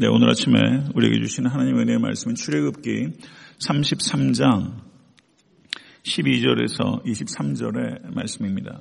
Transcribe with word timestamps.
네, 0.00 0.06
오늘 0.06 0.30
아침에 0.30 0.58
우리에게 0.94 1.18
주신 1.22 1.46
하나님의 1.46 1.82
은혜의 1.82 1.98
말씀은 1.98 2.36
출애굽기 2.36 3.08
33장 3.58 4.74
12절에서 6.04 7.04
23절의 7.04 8.14
말씀입니다. 8.14 8.80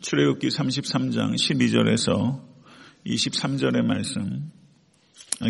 출애굽기 0.00 0.46
33장 0.46 1.34
12절에서 1.34 2.40
23절의 3.04 3.82
말씀 3.82 4.52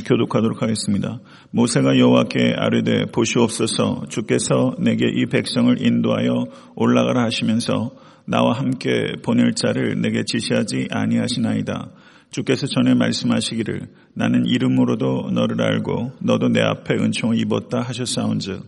교독하도록 0.06 0.62
하겠습니다. 0.62 1.20
모세가 1.50 1.98
여호와께 1.98 2.54
아뢰되 2.56 3.10
보시옵소서 3.12 4.06
주께서 4.08 4.74
내게 4.78 5.04
이 5.06 5.26
백성을 5.26 5.84
인도하여 5.84 6.46
올라가라 6.76 7.24
하시면서 7.24 7.90
나와 8.24 8.56
함께 8.56 9.12
보낼 9.22 9.52
자를 9.52 10.00
내게 10.00 10.24
지시하지 10.24 10.88
아니하시나이다. 10.90 11.90
주께서 12.30 12.66
전에 12.66 12.94
말씀하시기를 12.94 13.88
나는 14.14 14.46
이름으로도 14.46 15.30
너를 15.32 15.60
알고 15.60 16.12
너도 16.22 16.48
내 16.48 16.60
앞에 16.60 16.94
은총을 16.94 17.38
입었다 17.38 17.80
하셨사온즉 17.80 18.64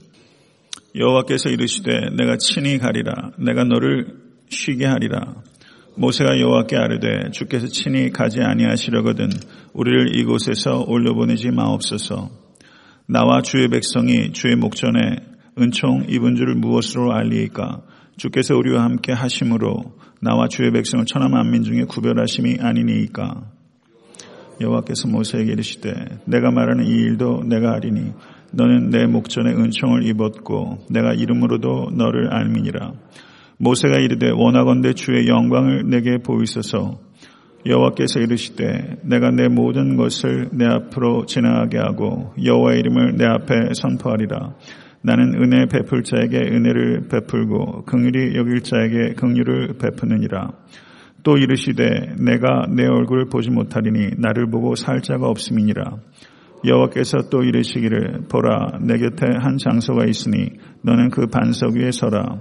여호와께서 0.95 1.49
이르시되 1.51 2.11
내가 2.17 2.37
친히 2.37 2.79
가리라 2.79 3.33
내가 3.39 3.65
너를 3.65 4.23
쉬게 4.53 4.87
하리라. 4.87 5.43
모세가 5.97 6.39
여호와께 6.39 6.77
아뢰되 6.77 7.31
주께서 7.33 7.67
친히 7.67 8.11
가지 8.11 8.41
아니하시려거든 8.41 9.29
우리를 9.73 10.17
이곳에서 10.17 10.85
올려보내지 10.87 11.51
마옵소서. 11.51 12.31
나와 13.07 13.43
주의 13.43 13.69
백성이 13.69 14.33
주의 14.33 14.55
목전에 14.57 15.17
은총 15.59 16.07
입은 16.09 16.37
줄을 16.37 16.55
무엇으로 16.55 17.13
알리이까 17.13 17.83
주께서 18.17 18.55
우리와 18.57 18.83
함께 18.85 19.13
하심으로 19.13 19.95
나와 20.21 20.49
주의 20.49 20.71
백성을 20.71 21.05
천하 21.07 21.29
만민 21.29 21.63
중에 21.63 21.85
구별하심이 21.85 22.59
아니니이까. 22.61 23.43
여호와께서 24.61 25.09
모세에게 25.09 25.53
이르시되 25.53 25.93
내가 26.27 26.51
말하는 26.51 26.87
이 26.87 26.91
일도 26.91 27.45
내가 27.45 27.75
아리니 27.75 28.13
너는 28.53 28.91
내 28.91 29.07
목전에 29.07 29.51
은총을 29.51 30.05
입었고 30.07 30.87
내가 30.91 31.15
이름으로도 31.15 31.91
너를 31.97 32.33
알미니라. 32.33 32.93
모세가 33.59 33.99
이르되 33.99 34.31
원하건대 34.31 34.93
주의 34.93 35.27
영광을 35.27 35.89
내게 35.89 36.19
보이소서. 36.19 37.01
여호와께서 37.65 38.21
이르시되 38.21 38.97
내가 39.03 39.31
내 39.31 39.49
모든 39.49 39.97
것을 39.97 40.49
내 40.53 40.67
앞으로 40.67 41.27
지나가게 41.27 41.79
하고 41.79 42.35
여호와의 42.43 42.81
이름을 42.81 43.17
내 43.17 43.25
앞에 43.25 43.55
선포하리라 43.75 44.55
나는 45.03 45.35
은혜 45.35 45.67
베풀 45.67 46.03
자에게 46.05 46.39
은혜를 46.39 47.09
베풀고 47.11 47.85
긍휼히 47.85 48.37
여길 48.37 48.63
자에게 48.63 49.15
긍휼을 49.15 49.75
베푸느니라. 49.81 50.53
또 51.25 51.37
이르시되 51.37 52.17
내가 52.19 52.67
내 52.69 52.87
얼굴을 52.87 53.27
보지 53.27 53.51
못하리니 53.51 54.13
나를 54.19 54.51
보고 54.51 54.75
살 54.75 55.01
자가 55.03 55.29
없음이니라. 55.29 55.97
여호와께서 56.65 57.29
또 57.31 57.43
이르시기를 57.43 58.27
보라 58.31 58.79
내 58.83 58.97
곁에 58.99 59.27
한 59.41 59.59
장소가 59.59 60.05
있으니 60.07 60.51
너는 60.83 61.11
그 61.11 61.27
반석 61.27 61.75
위에 61.75 61.91
서라. 61.91 62.41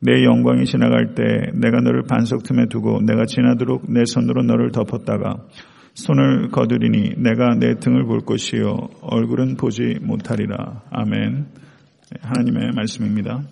내 0.00 0.22
영광이 0.24 0.64
지나갈 0.64 1.14
때 1.14 1.22
내가 1.54 1.80
너를 1.80 2.02
반석 2.08 2.44
틈에 2.44 2.66
두고 2.66 3.00
내가 3.02 3.24
지나도록 3.24 3.90
내 3.90 4.04
손으로 4.04 4.42
너를 4.42 4.70
덮었다가 4.70 5.46
손을 5.94 6.50
거두리니 6.50 7.14
내가 7.16 7.56
내 7.58 7.74
등을 7.80 8.04
볼 8.04 8.20
것이요 8.20 8.76
얼굴은 9.02 9.56
보지 9.56 9.98
못하리라. 10.02 10.82
아멘. 10.90 11.67
하나님의 12.20 12.72
말씀입니다. 12.74 13.42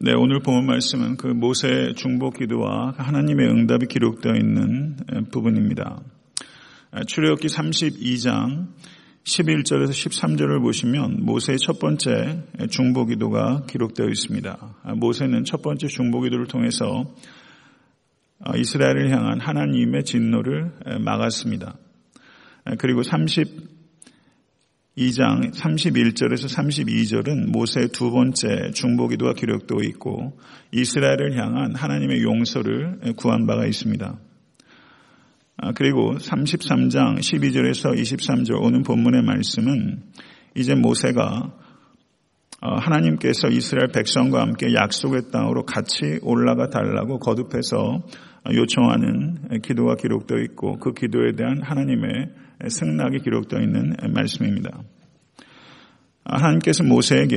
네, 0.00 0.12
오늘 0.12 0.40
본 0.40 0.64
말씀은 0.66 1.16
그 1.16 1.26
모세 1.26 1.92
중보 1.96 2.30
기도와 2.30 2.94
하나님의 2.96 3.48
응답이 3.48 3.86
기록되어 3.86 4.34
있는 4.34 4.96
부분입니다. 5.32 6.00
출애굽기 7.06 7.48
32장 7.48 8.68
11절에서 9.24 9.90
13절을 9.90 10.60
보시면 10.62 11.24
모세의 11.24 11.58
첫 11.58 11.78
번째 11.78 12.44
중보 12.70 13.06
기도가 13.06 13.64
기록되어 13.66 14.06
있습니다. 14.06 14.76
모세는 14.96 15.44
첫 15.44 15.62
번째 15.62 15.88
중보 15.88 16.20
기도를 16.20 16.46
통해서 16.46 17.12
이스라엘을 18.56 19.10
향한 19.10 19.40
하나님의 19.40 20.04
진노를 20.04 20.72
막았습니다. 21.00 21.76
그리고 22.78 23.02
30 23.02 23.71
2장 24.96 25.54
31절에서 25.54 26.54
32절은 26.54 27.50
모세의 27.50 27.88
두 27.88 28.10
번째 28.10 28.72
중보기도가 28.72 29.32
기록되어 29.32 29.78
있고 29.88 30.38
이스라엘을 30.70 31.38
향한 31.38 31.74
하나님의 31.74 32.22
용서를 32.22 33.14
구한 33.16 33.46
바가 33.46 33.64
있습니다. 33.66 34.18
아, 35.56 35.72
그리고 35.72 36.16
33장 36.16 37.18
12절에서 37.18 37.96
23절 37.96 38.62
오는 38.62 38.82
본문의 38.82 39.22
말씀은 39.22 40.02
이제 40.56 40.74
모세가 40.74 41.52
어, 42.60 42.76
하나님께서 42.76 43.48
이스라엘 43.48 43.88
백성과 43.88 44.40
함께 44.40 44.74
약속의 44.74 45.30
땅으로 45.32 45.64
같이 45.64 46.20
올라가 46.22 46.68
달라고 46.68 47.18
거듭해서 47.18 48.02
요청하는 48.52 49.60
기도가 49.62 49.96
기록되어 49.96 50.38
있고 50.38 50.78
그 50.78 50.92
기도에 50.92 51.32
대한 51.32 51.62
하나님의 51.62 52.30
승낙이 52.68 53.20
기록되어 53.20 53.60
있는 53.60 53.94
말씀입니다. 54.12 54.82
하나님께서 56.24 56.84
모세에게 56.84 57.36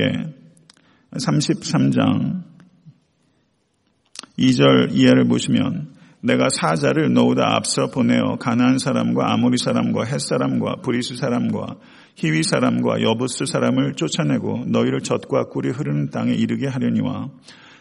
33장 1.12 2.42
2절 4.38 4.92
이하를 4.92 5.26
보시면 5.26 5.94
내가 6.20 6.48
사자를 6.48 7.12
너보다 7.12 7.54
앞서 7.54 7.88
보내어 7.90 8.36
가나안 8.38 8.78
사람과 8.78 9.32
아모리 9.32 9.58
사람과 9.58 10.04
햇 10.04 10.18
사람과 10.18 10.76
브리스 10.82 11.16
사람과 11.16 11.76
히위 12.16 12.42
사람과 12.42 13.02
여부스 13.02 13.46
사람을 13.46 13.94
쫓아내고 13.94 14.64
너희를 14.66 15.00
젖과 15.00 15.44
꿀이 15.50 15.70
흐르는 15.70 16.10
땅에 16.10 16.32
이르게 16.32 16.66
하려니와 16.66 17.30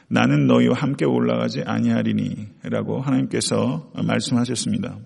나는 0.07 0.47
너희와 0.47 0.75
함께 0.75 1.05
올라가지 1.05 1.63
아니하리니라고 1.65 3.01
하나님께서 3.01 3.91
말씀하셨습니다. 3.95 4.97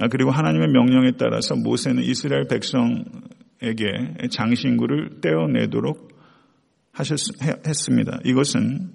아, 0.00 0.08
그리고 0.08 0.30
하나님의 0.30 0.68
명령에 0.68 1.12
따라서 1.18 1.54
모세는 1.54 2.02
이스라엘 2.02 2.48
백성에게 2.48 4.28
장신구를 4.30 5.20
떼어내도록 5.20 6.16
하셨, 6.92 7.18
했습니다. 7.66 8.18
이것은 8.24 8.92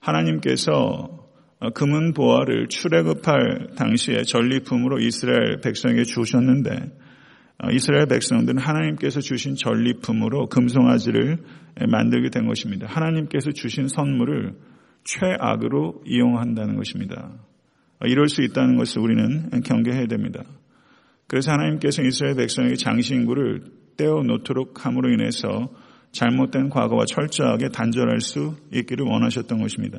하나님께서 0.00 1.24
금은 1.74 2.12
보화를 2.12 2.68
출애굽할 2.68 3.70
당시에 3.74 4.22
전리품으로 4.24 4.98
이스라엘 4.98 5.60
백성에게 5.62 6.04
주셨는데 6.04 6.70
어, 7.62 7.70
이스라엘 7.70 8.06
백성들은 8.06 8.58
하나님께서 8.58 9.20
주신 9.20 9.54
전리품으로 9.54 10.48
금송아지를 10.48 11.38
만들게 11.88 12.28
된 12.28 12.46
것입니다. 12.46 12.86
하나님께서 12.86 13.52
주신 13.52 13.88
선물을 13.88 14.54
최악으로 15.04 16.02
이용한다는 16.04 16.76
것입니다. 16.76 17.32
이럴 18.06 18.28
수 18.28 18.42
있다는 18.42 18.76
것을 18.76 19.00
우리는 19.00 19.50
경계해야 19.62 20.06
됩니다. 20.06 20.42
그래서 21.26 21.52
하나님께서 21.52 22.02
이스라엘 22.02 22.36
백성에게 22.36 22.76
장신구를 22.76 23.62
떼어 23.96 24.22
놓도록 24.22 24.84
함으로 24.84 25.10
인해서 25.10 25.70
잘못된 26.12 26.68
과거와 26.68 27.04
철저하게 27.06 27.68
단절할 27.70 28.20
수 28.20 28.54
있기를 28.72 29.04
원하셨던 29.06 29.60
것입니다. 29.60 29.98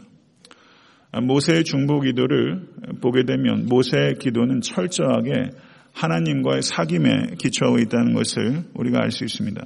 모세의 1.22 1.64
중보 1.64 2.00
기도를 2.02 2.68
보게 3.02 3.24
되면 3.24 3.66
모세의 3.68 4.16
기도는 4.20 4.62
철저하게 4.62 5.52
하나님과의 5.94 6.62
사귐에 6.62 7.38
기초하고 7.38 7.80
있다는 7.80 8.14
것을 8.14 8.64
우리가 8.74 9.02
알 9.02 9.12
수 9.12 9.24
있습니다. 9.24 9.66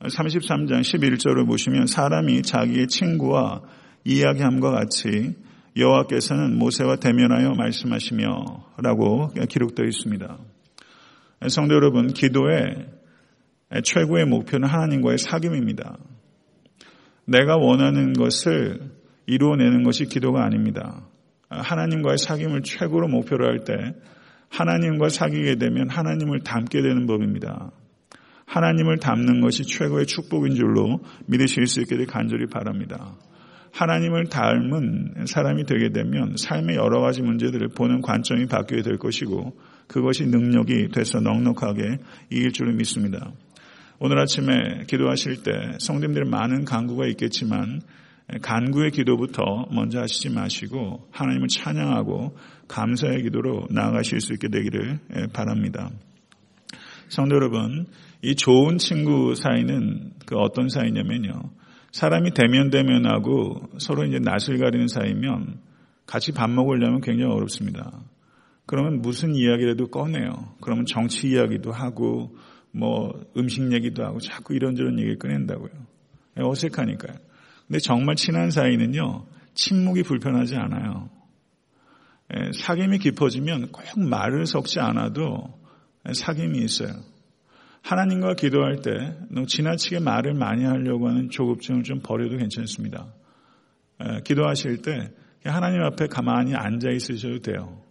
33장 0.00 0.80
11절을 0.80 1.46
보시면 1.46 1.86
사람이 1.86 2.42
자기의 2.42 2.86
친구와 2.86 3.62
이야기함과 4.04 4.70
같이 4.70 5.34
여호와께서는 5.80 6.56
모세와 6.58 6.96
대면하여 6.96 7.54
말씀하시며 7.54 8.74
라고 8.82 9.28
기록되어 9.48 9.86
있습니다. 9.86 10.38
성도 11.48 11.74
여러분, 11.74 12.08
기도의 12.08 12.88
최고의 13.82 14.26
목표는 14.26 14.68
하나님과의 14.68 15.18
사귐입니다. 15.18 15.98
내가 17.24 17.56
원하는 17.56 18.12
것을 18.12 18.90
이루어내는 19.26 19.82
것이 19.82 20.04
기도가 20.04 20.44
아닙니다. 20.44 21.06
하나님과의 21.48 22.18
사귐을 22.18 22.62
최고로 22.62 23.08
목표로 23.08 23.46
할 23.46 23.64
때 23.64 23.94
하나님과 24.50 25.08
사귀게 25.08 25.56
되면 25.56 25.88
하나님을 25.88 26.40
닮게 26.40 26.82
되는 26.82 27.06
법입니다. 27.06 27.70
하나님을 28.46 28.98
닮는 28.98 29.40
것이 29.40 29.62
최고의 29.62 30.06
축복인 30.06 30.56
줄로 30.56 31.00
믿으실 31.26 31.66
수 31.66 31.80
있게 31.80 31.96
되 31.96 32.04
간절히 32.04 32.46
바랍니다. 32.46 33.14
하나님을 33.72 34.26
닮은 34.26 35.26
사람이 35.26 35.64
되게 35.64 35.90
되면 35.90 36.34
삶의 36.36 36.76
여러 36.76 37.00
가지 37.00 37.22
문제들을 37.22 37.68
보는 37.68 38.00
관점이 38.02 38.46
바뀌게 38.46 38.82
될 38.82 38.98
것이고 38.98 39.56
그것이 39.86 40.26
능력이 40.26 40.88
돼서 40.88 41.20
넉넉하게 41.20 41.98
이길 42.30 42.52
줄을 42.52 42.74
믿습니다. 42.74 43.32
오늘 43.98 44.18
아침에 44.18 44.84
기도하실 44.88 45.42
때 45.42 45.52
성도님들 45.78 46.24
많은 46.24 46.64
강구가 46.64 47.06
있겠지만 47.08 47.80
간구의 48.42 48.92
기도부터 48.92 49.42
먼저 49.72 50.00
하시지 50.00 50.30
마시고 50.30 51.08
하나님을 51.10 51.48
찬양하고 51.48 52.36
감사의 52.68 53.24
기도로 53.24 53.66
나아가실 53.70 54.20
수 54.20 54.32
있게 54.34 54.48
되기를 54.48 55.00
바랍니다. 55.32 55.90
성도 57.08 57.34
여러분, 57.34 57.86
이 58.22 58.36
좋은 58.36 58.78
친구 58.78 59.34
사이는 59.34 60.12
그 60.26 60.36
어떤 60.36 60.68
사이냐면요. 60.68 61.50
사람이 61.92 62.32
대면 62.32 62.70
대면하고 62.70 63.62
서로 63.78 64.04
이제 64.04 64.18
낯을 64.18 64.58
가리는 64.58 64.88
사이면 64.88 65.60
같이 66.06 66.32
밥 66.32 66.50
먹으려면 66.50 67.00
굉장히 67.00 67.32
어렵습니다. 67.32 68.02
그러면 68.66 69.00
무슨 69.02 69.34
이야기라도 69.34 69.88
꺼내요. 69.88 70.54
그러면 70.60 70.86
정치 70.86 71.28
이야기도 71.28 71.72
하고 71.72 72.36
뭐 72.72 73.12
음식 73.36 73.72
얘기도 73.72 74.04
하고 74.04 74.20
자꾸 74.20 74.54
이런저런 74.54 74.98
얘기를 74.98 75.18
꺼낸다고요. 75.18 75.70
어색하니까요. 76.38 77.16
근데 77.66 77.78
정말 77.80 78.14
친한 78.16 78.50
사이는요. 78.50 79.26
침묵이 79.54 80.04
불편하지 80.04 80.56
않아요. 80.56 81.10
사귐이 82.30 83.00
깊어지면 83.00 83.72
꼭 83.72 83.84
말을 83.98 84.46
섞지 84.46 84.78
않아도 84.78 85.58
사귐이 86.04 86.62
있어요. 86.62 86.92
하나님과 87.82 88.34
기도할 88.34 88.82
때 88.82 88.90
너무 89.30 89.46
지나치게 89.46 90.00
말을 90.00 90.34
많이 90.34 90.64
하려고 90.64 91.08
하는 91.08 91.30
조급증을 91.30 91.82
좀 91.82 92.00
버려도 92.00 92.36
괜찮습니다. 92.36 93.12
기도하실 94.24 94.82
때 94.82 95.10
하나님 95.44 95.82
앞에 95.82 96.06
가만히 96.06 96.54
앉아 96.54 96.90
있으셔도 96.90 97.40
돼요. 97.40 97.82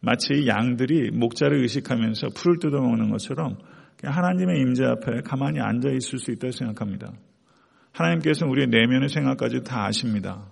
마치 0.00 0.46
양들이 0.46 1.10
목자를 1.12 1.58
의식하면서 1.62 2.28
풀을 2.34 2.58
뜯어먹는 2.58 3.10
것처럼 3.10 3.58
하나님의 4.02 4.60
임재 4.60 4.84
앞에 4.84 5.20
가만히 5.22 5.60
앉아 5.60 5.90
있을 5.90 6.18
수 6.18 6.30
있다고 6.30 6.50
생각합니다. 6.50 7.12
하나님께서 7.92 8.46
우리의 8.46 8.66
내면의 8.68 9.08
생각까지 9.08 9.62
다 9.62 9.84
아십니다. 9.84 10.50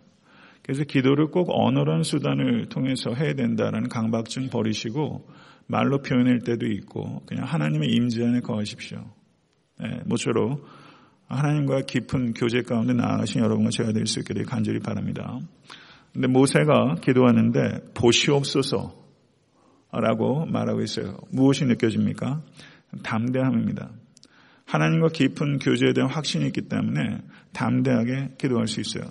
그래서 0.63 0.85
기도를 0.85 1.27
꼭 1.27 1.49
언어란 1.51 2.03
수단을 2.03 2.69
통해서 2.69 3.13
해야 3.15 3.35
된다는 3.35 3.89
강박증 3.89 4.49
버리시고 4.49 5.29
말로 5.73 6.03
표현할 6.03 6.41
때도 6.41 6.67
있고 6.67 7.23
그냥 7.25 7.47
하나님의 7.47 7.89
임재 7.89 8.23
안에 8.23 8.41
거하십시오. 8.41 9.03
네, 9.81 10.01
모쪼록 10.05 10.63
하나님과 11.29 11.83
깊은 11.87 12.35
교제 12.35 12.61
가운데 12.61 12.93
나아가신 12.93 13.41
여러분과 13.41 13.71
제가 13.71 13.93
될수 13.93 14.23
되길 14.23 14.45
간절히 14.45 14.81
바랍니다. 14.81 15.39
근데 16.13 16.29
모세가 16.29 16.97
기도하는데 17.03 17.95
보시옵소서 17.95 19.03
라고 19.93 20.45
말하고 20.45 20.83
있어요. 20.83 21.17
무엇이 21.31 21.65
느껴집니까? 21.65 22.43
담대함입니다. 23.03 23.91
하나님과 24.67 25.09
깊은 25.09 25.59
교제에 25.59 25.95
대한 25.95 26.11
확신이 26.11 26.47
있기 26.49 26.69
때문에 26.69 27.19
담대하게 27.55 28.35
기도할 28.37 28.69
수 28.69 28.81
있어요. 28.81 29.05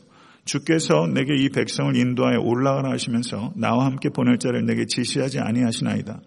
주께서 0.45 1.07
내게 1.07 1.35
이 1.35 1.49
백성을 1.49 1.95
인도하여 1.95 2.39
올라가라 2.39 2.91
하시면서 2.91 3.51
나와 3.55 3.85
함께 3.85 4.09
보낼 4.09 4.37
자를 4.37 4.63
내게 4.65 4.85
지시하지 4.85 5.39
아니하시나이다. 5.39 6.21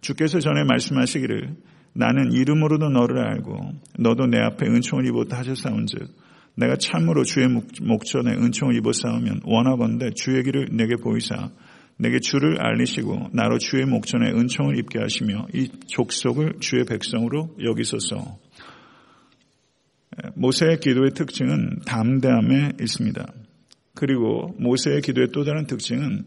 주께서 0.00 0.40
전에 0.40 0.64
말씀하시기를 0.64 1.56
나는 1.94 2.32
이름으로도 2.32 2.90
너를 2.90 3.18
알고 3.18 3.58
너도 3.98 4.26
내 4.26 4.38
앞에 4.38 4.66
은총을 4.66 5.06
입었다 5.06 5.38
하셨사온즉 5.38 6.08
내가 6.56 6.76
참으로 6.76 7.24
주의 7.24 7.46
목전에 7.48 8.32
은총을 8.32 8.76
입었사오면 8.76 9.42
원하건대 9.44 10.10
주의 10.14 10.42
길을 10.42 10.68
내게 10.72 10.96
보이사 10.96 11.50
내게 11.98 12.20
주를 12.20 12.60
알리시고 12.60 13.30
나로 13.32 13.58
주의 13.58 13.84
목전에 13.84 14.30
은총을 14.30 14.78
입게 14.78 15.00
하시며 15.00 15.46
이 15.52 15.68
족속을 15.88 16.54
주의 16.60 16.84
백성으로 16.84 17.56
여기소서. 17.62 18.38
모세의 20.34 20.78
기도의 20.80 21.10
특징은 21.14 21.80
담대함에 21.86 22.72
있습니다. 22.80 23.32
그리고 23.94 24.54
모세의 24.58 25.00
기도의 25.00 25.28
또 25.32 25.44
다른 25.44 25.66
특징은 25.66 26.24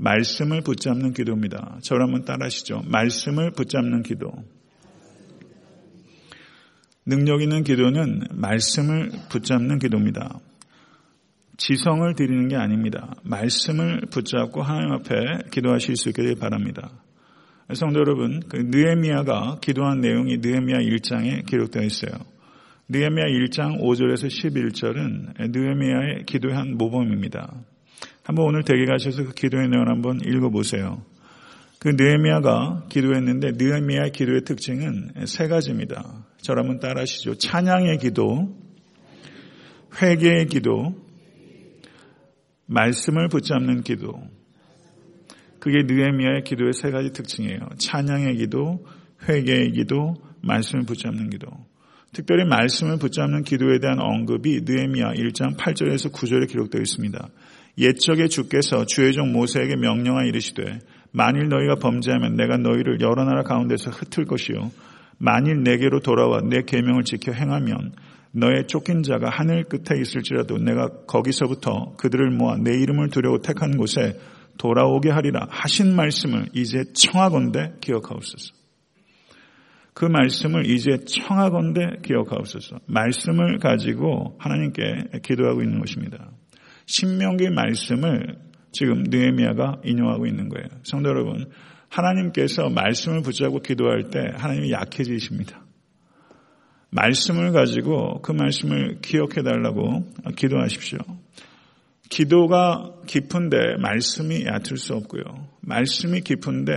말씀을 0.00 0.62
붙잡는 0.62 1.12
기도입니다. 1.12 1.78
저를 1.82 2.04
한번 2.04 2.24
따라하시죠. 2.24 2.82
말씀을 2.86 3.52
붙잡는 3.52 4.02
기도. 4.02 4.32
능력 7.04 7.42
있는 7.42 7.62
기도는 7.64 8.24
말씀을 8.32 9.10
붙잡는 9.30 9.78
기도입니다. 9.78 10.40
지성을 11.56 12.14
드리는 12.14 12.48
게 12.48 12.56
아닙니다. 12.56 13.14
말씀을 13.22 14.02
붙잡고 14.10 14.62
하나님 14.62 14.92
앞에 14.92 15.50
기도하실 15.50 15.96
수 15.96 16.08
있게 16.08 16.34
바랍니다. 16.34 16.90
성도 17.74 18.00
여러분, 18.00 18.40
그 18.48 18.56
느에미아가 18.56 19.58
기도한 19.60 20.00
내용이 20.00 20.38
느에미아 20.38 20.78
1장에 20.78 21.46
기록되어 21.46 21.82
있어요. 21.82 22.12
느에미아 22.88 23.26
1장 23.26 23.80
5절에서 23.80 24.28
11절은 24.28 25.50
느에미아의 25.52 26.24
기도의 26.26 26.54
한 26.56 26.76
모범입니다. 26.76 27.54
한번 28.30 28.46
오늘 28.46 28.62
댁에 28.62 28.84
가셔서 28.84 29.24
그 29.24 29.32
기도의 29.32 29.68
내용을 29.70 29.88
한번 29.88 30.20
읽어보세요. 30.24 31.02
그 31.80 31.88
느에미아가 31.88 32.86
기도했는데 32.88 33.54
느에미아의 33.56 34.12
기도의 34.12 34.44
특징은 34.44 35.26
세 35.26 35.48
가지입니다. 35.48 36.26
한번 36.60 36.78
따라하시죠. 36.78 37.34
찬양의 37.38 37.98
기도, 37.98 38.56
회개의 40.00 40.46
기도, 40.46 40.94
말씀을 42.66 43.26
붙잡는 43.26 43.82
기도. 43.82 44.12
그게 45.58 45.82
느헤미야의 45.82 46.44
기도의 46.44 46.72
세 46.72 46.92
가지 46.92 47.12
특징이에요. 47.12 47.58
찬양의 47.78 48.36
기도, 48.36 48.86
회개의 49.28 49.72
기도, 49.72 50.14
말씀을 50.42 50.84
붙잡는 50.84 51.30
기도. 51.30 51.48
특별히 52.12 52.44
말씀을 52.44 52.98
붙잡는 52.98 53.44
기도에 53.44 53.78
대한 53.78 54.00
언급이 54.00 54.62
느헤미야 54.64 55.12
1장 55.12 55.56
8절에서 55.56 56.12
9절에 56.12 56.48
기록되어 56.48 56.80
있습니다. 56.80 57.28
옛적에 57.78 58.26
주께서 58.26 58.84
주의 58.84 59.12
종 59.12 59.32
모세에게 59.32 59.76
명령하 59.76 60.24
이르시되 60.24 60.80
만일 61.12 61.48
너희가 61.48 61.76
범죄하면 61.76 62.36
내가 62.36 62.56
너희를 62.56 63.00
여러 63.00 63.24
나라 63.24 63.42
가운데서 63.42 63.90
흩을 63.90 64.26
것이요 64.26 64.72
만일 65.18 65.62
내게로 65.62 66.00
돌아와 66.00 66.40
내 66.40 66.62
계명을 66.62 67.04
지켜 67.04 67.32
행하면 67.32 67.92
너의 68.32 68.66
쫓긴 68.66 69.02
자가 69.02 69.28
하늘 69.30 69.64
끝에 69.64 70.00
있을지라도 70.00 70.58
내가 70.58 70.88
거기서부터 71.06 71.94
그들을 71.96 72.30
모아 72.30 72.56
내 72.56 72.72
이름을 72.72 73.10
두려워 73.10 73.38
택한 73.38 73.76
곳에 73.76 74.18
돌아오게 74.58 75.10
하리라 75.10 75.46
하신 75.48 75.94
말씀을 75.94 76.46
이제 76.54 76.84
청하건대 76.92 77.74
기억하옵소서. 77.80 78.59
그 79.94 80.04
말씀을 80.04 80.66
이제 80.66 80.98
청하건대 81.04 81.98
기억하옵소서. 82.02 82.80
말씀을 82.86 83.58
가지고 83.58 84.36
하나님께 84.38 85.20
기도하고 85.22 85.62
있는 85.62 85.80
것입니다. 85.80 86.30
신명기 86.86 87.50
말씀을 87.50 88.36
지금 88.72 89.04
느헤미야가 89.08 89.80
인용하고 89.84 90.26
있는 90.26 90.48
거예요. 90.48 90.68
성도 90.84 91.08
여러분, 91.08 91.50
하나님께서 91.88 92.68
말씀을 92.70 93.22
붙잡고 93.22 93.60
기도할 93.60 94.10
때 94.10 94.20
하나님이 94.36 94.70
약해지십니다. 94.70 95.64
말씀을 96.90 97.52
가지고 97.52 98.20
그 98.22 98.32
말씀을 98.32 99.00
기억해 99.00 99.42
달라고 99.44 100.06
기도하십시오. 100.36 100.98
기도가 102.08 102.92
깊은데 103.06 103.76
말씀이 103.80 104.44
얕을 104.44 104.76
수 104.76 104.94
없고요. 104.94 105.22
말씀이 105.60 106.20
깊은데 106.22 106.74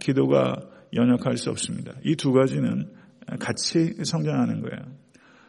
기도가 0.00 0.69
연약할 0.94 1.36
수 1.36 1.50
없습니다. 1.50 1.92
이 2.04 2.16
두 2.16 2.32
가지는 2.32 2.88
같이 3.38 3.94
성장하는 4.04 4.60
거예요. 4.62 4.82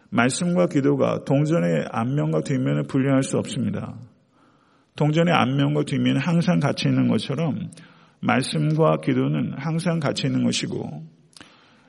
말씀과 0.09 0.67
기도가 0.67 1.23
동전의 1.25 1.85
앞면과 1.91 2.41
뒷면을 2.41 2.83
분리할 2.83 3.23
수 3.23 3.37
없습니다. 3.37 3.97
동전의 4.97 5.33
앞면과 5.33 5.83
뒷면은 5.83 6.19
항상 6.21 6.59
같이 6.59 6.87
있는 6.89 7.07
것처럼 7.07 7.69
말씀과 8.19 8.97
기도는 9.03 9.53
항상 9.57 9.99
같이 9.99 10.27
있는 10.27 10.43
것이고 10.43 11.07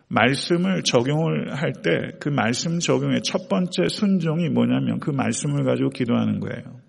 말씀을 0.08 0.82
적용을 0.82 1.54
할 1.54 1.72
때 1.82 2.18
그 2.20 2.28
말씀 2.28 2.78
적용의 2.78 3.22
첫 3.22 3.48
번째 3.48 3.88
순종이 3.88 4.48
뭐냐면 4.50 5.00
그 5.00 5.10
말씀을 5.10 5.64
가지고 5.64 5.88
기도하는 5.90 6.38
거예요. 6.40 6.80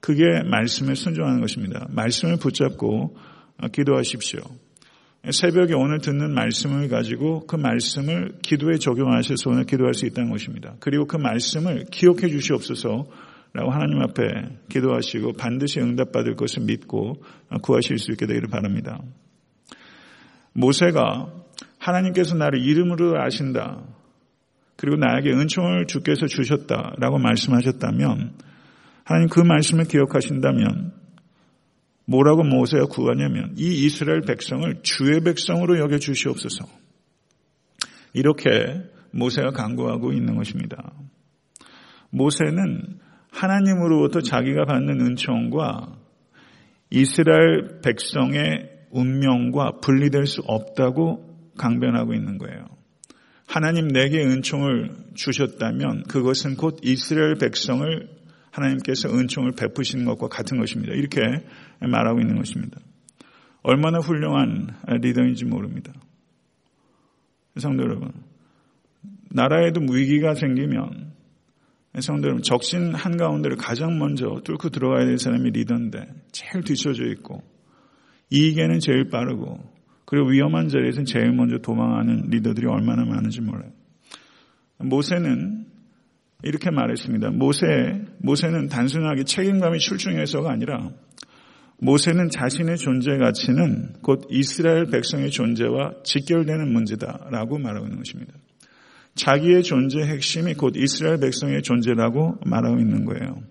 그게 0.00 0.24
말씀에 0.50 0.94
순종하는 0.94 1.40
것입니다. 1.40 1.86
말씀을 1.90 2.36
붙잡고 2.38 3.16
기도하십시오. 3.72 4.40
새벽에 5.28 5.74
오늘 5.74 5.98
듣는 5.98 6.32
말씀을 6.32 6.88
가지고 6.88 7.46
그 7.46 7.56
말씀을 7.56 8.38
기도에 8.42 8.78
적용하셔서 8.78 9.50
오늘 9.50 9.64
기도할 9.64 9.92
수 9.92 10.06
있다는 10.06 10.30
것입니다. 10.30 10.76
그리고 10.80 11.04
그 11.06 11.18
말씀을 11.18 11.84
기억해 11.90 12.28
주시옵소서 12.28 13.04
라고 13.52 13.70
하나님 13.70 14.00
앞에 14.00 14.22
기도하시고 14.70 15.34
반드시 15.34 15.80
응답받을 15.80 16.36
것을 16.36 16.62
믿고 16.62 17.22
구하실 17.62 17.98
수 17.98 18.12
있게 18.12 18.26
되기를 18.26 18.48
바랍니다. 18.48 19.02
모세가 20.52 21.32
하나님께서 21.78 22.36
나를 22.36 22.60
이름으로 22.60 23.20
아신다. 23.20 23.82
그리고 24.76 24.96
나에게 24.96 25.30
은총을 25.32 25.86
주께서 25.86 26.26
주셨다라고 26.26 27.18
말씀하셨다면 27.18 28.32
하나님 29.04 29.28
그 29.28 29.40
말씀을 29.40 29.84
기억하신다면 29.84 30.92
뭐라고 32.10 32.42
모세가 32.42 32.86
구하냐면 32.86 33.54
이 33.56 33.84
이스라엘 33.84 34.22
백성을 34.22 34.82
주의 34.82 35.20
백성으로 35.20 35.78
여겨 35.78 35.98
주시옵소서. 35.98 36.66
이렇게 38.14 38.50
모세가 39.12 39.52
간구하고 39.52 40.12
있는 40.12 40.34
것입니다. 40.34 40.92
모세는 42.10 42.98
하나님으로부터 43.30 44.22
자기가 44.22 44.64
받는 44.64 45.00
은총과 45.00 45.96
이스라엘 46.90 47.80
백성의 47.80 48.68
운명과 48.90 49.78
분리될 49.80 50.26
수 50.26 50.40
없다고 50.44 51.52
강변하고 51.58 52.12
있는 52.12 52.38
거예요. 52.38 52.64
하나님 53.46 53.86
내게 53.86 54.18
은총을 54.24 54.90
주셨다면 55.14 56.04
그것은 56.08 56.56
곧 56.56 56.80
이스라엘 56.82 57.36
백성을 57.36 58.08
하나님께서 58.50 59.08
은총을 59.08 59.52
베푸시는 59.52 60.04
것과 60.06 60.26
같은 60.26 60.58
것입니다. 60.58 60.92
이렇게 60.94 61.20
말하고 61.80 62.20
있는 62.20 62.36
것입니다. 62.36 62.78
얼마나 63.62 63.98
훌륭한 63.98 64.68
리더인지 65.00 65.44
모릅니다. 65.44 65.92
성도 67.56 67.82
여러분, 67.82 68.12
나라에도 69.30 69.80
위기가 69.90 70.34
생기면 70.34 71.12
성도 72.00 72.28
여러분, 72.28 72.42
적신 72.42 72.94
한가운데를 72.94 73.56
가장 73.56 73.98
먼저 73.98 74.40
뚫고 74.44 74.70
들어가야 74.70 75.04
될 75.06 75.18
사람이 75.18 75.50
리더인데 75.50 76.06
제일 76.32 76.64
뒤쳐져 76.64 77.06
있고 77.12 77.42
이익에는 78.30 78.78
제일 78.78 79.08
빠르고 79.10 79.58
그리고 80.04 80.28
위험한 80.28 80.68
자리에서는 80.68 81.04
제일 81.04 81.32
먼저 81.32 81.58
도망하는 81.58 82.30
리더들이 82.30 82.66
얼마나 82.66 83.04
많은지 83.04 83.40
몰라요. 83.40 83.70
모세는 84.78 85.66
이렇게 86.42 86.70
말했습니다. 86.70 87.30
모세, 87.30 87.66
모세는 88.18 88.68
단순하게 88.68 89.24
책임감이 89.24 89.78
출중해서가 89.78 90.50
아니라 90.50 90.90
모세는 91.82 92.28
자신의 92.28 92.76
존재 92.76 93.16
가치는 93.16 93.94
곧 94.02 94.26
이스라엘 94.30 94.86
백성의 94.86 95.30
존재와 95.30 96.02
직결되는 96.04 96.70
문제다라고 96.72 97.58
말하고 97.58 97.86
있는 97.86 97.98
것입니다. 97.98 98.34
자기의 99.14 99.62
존재 99.62 100.00
핵심이 100.00 100.54
곧 100.54 100.74
이스라엘 100.76 101.18
백성의 101.18 101.62
존재라고 101.62 102.36
말하고 102.44 102.78
있는 102.78 103.06
거예요. 103.06 103.42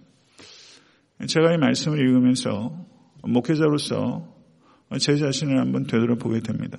제가 1.28 1.54
이 1.54 1.58
말씀을 1.58 2.00
읽으면서 2.00 2.86
목회자로서 3.24 4.36
제 5.00 5.18
자신을 5.18 5.60
한번 5.60 5.86
되돌아보게 5.86 6.40
됩니다. 6.42 6.78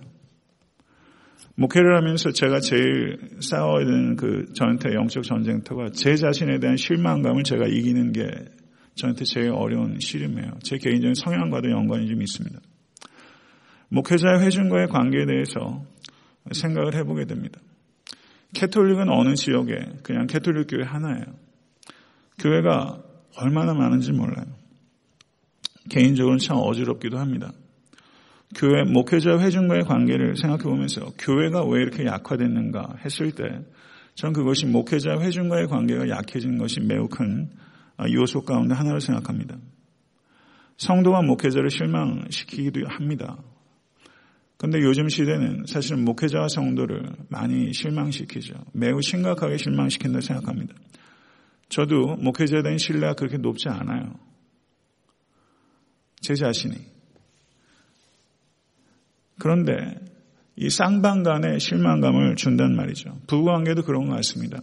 목회를 1.56 1.96
하면서 1.96 2.30
제가 2.30 2.60
제일 2.60 3.18
싸워야 3.40 3.84
되는 3.84 4.16
그 4.16 4.46
저한테 4.54 4.94
영적 4.94 5.24
전쟁터가 5.24 5.90
제 5.90 6.16
자신에 6.16 6.58
대한 6.58 6.76
실망감을 6.76 7.42
제가 7.42 7.66
이기는 7.66 8.12
게 8.12 8.30
저한테 9.00 9.24
제일 9.24 9.50
어려운 9.50 9.98
시름이에요. 9.98 10.58
제 10.62 10.76
개인적인 10.76 11.14
성향과도 11.14 11.70
연관이 11.70 12.06
좀 12.06 12.20
있습니다. 12.20 12.60
목회자의 13.88 14.42
회중과의 14.42 14.88
관계에 14.88 15.24
대해서 15.24 15.82
생각을 16.52 16.94
해보게 16.96 17.24
됩니다. 17.24 17.60
캐톨릭은 18.54 19.08
어느 19.08 19.34
지역에 19.34 19.74
그냥 20.02 20.26
캐톨릭 20.26 20.66
교회 20.68 20.84
하나예요. 20.84 21.24
교회가 22.38 23.02
얼마나 23.36 23.72
많은지 23.74 24.12
몰라요. 24.12 24.46
개인적으로는 25.88 26.38
참 26.38 26.58
어지럽기도 26.58 27.18
합니다. 27.18 27.52
교회 28.54 28.82
목회자 28.84 29.38
회중과의 29.38 29.84
관계를 29.84 30.36
생각해 30.36 30.64
보면서 30.64 31.12
교회가 31.18 31.64
왜 31.64 31.82
이렇게 31.82 32.04
약화됐는가 32.04 32.96
했을 33.04 33.32
때 33.32 33.44
저는 34.14 34.32
그것이 34.34 34.66
목회자 34.66 35.20
회중과의 35.20 35.68
관계가 35.68 36.08
약해진 36.08 36.58
것이 36.58 36.80
매우 36.80 37.08
큰 37.08 37.48
요소 38.10 38.42
가운데 38.42 38.74
하나를 38.74 39.00
생각합니다. 39.00 39.56
성도가 40.76 41.22
목회자를 41.22 41.70
실망시키기도 41.70 42.86
합니다. 42.88 43.36
그런데 44.56 44.80
요즘 44.80 45.08
시대는 45.08 45.64
사실 45.66 45.96
목회자와 45.96 46.48
성도를 46.48 47.10
많이 47.28 47.72
실망시키죠. 47.72 48.54
매우 48.72 49.00
심각하게 49.00 49.56
실망시킨다 49.56 50.20
생각합니다. 50.20 50.74
저도 51.70 52.16
목회자에 52.16 52.62
대한 52.62 52.76
신뢰가 52.78 53.14
그렇게 53.14 53.38
높지 53.38 53.68
않아요. 53.68 54.14
제 56.20 56.34
자신이. 56.34 56.74
그런데 59.38 59.98
이 60.56 60.68
쌍방간의 60.68 61.58
실망감을 61.60 62.36
준단 62.36 62.76
말이죠. 62.76 63.18
부부관계도 63.26 63.82
그런 63.82 64.08
것 64.08 64.16
같습니다. 64.16 64.60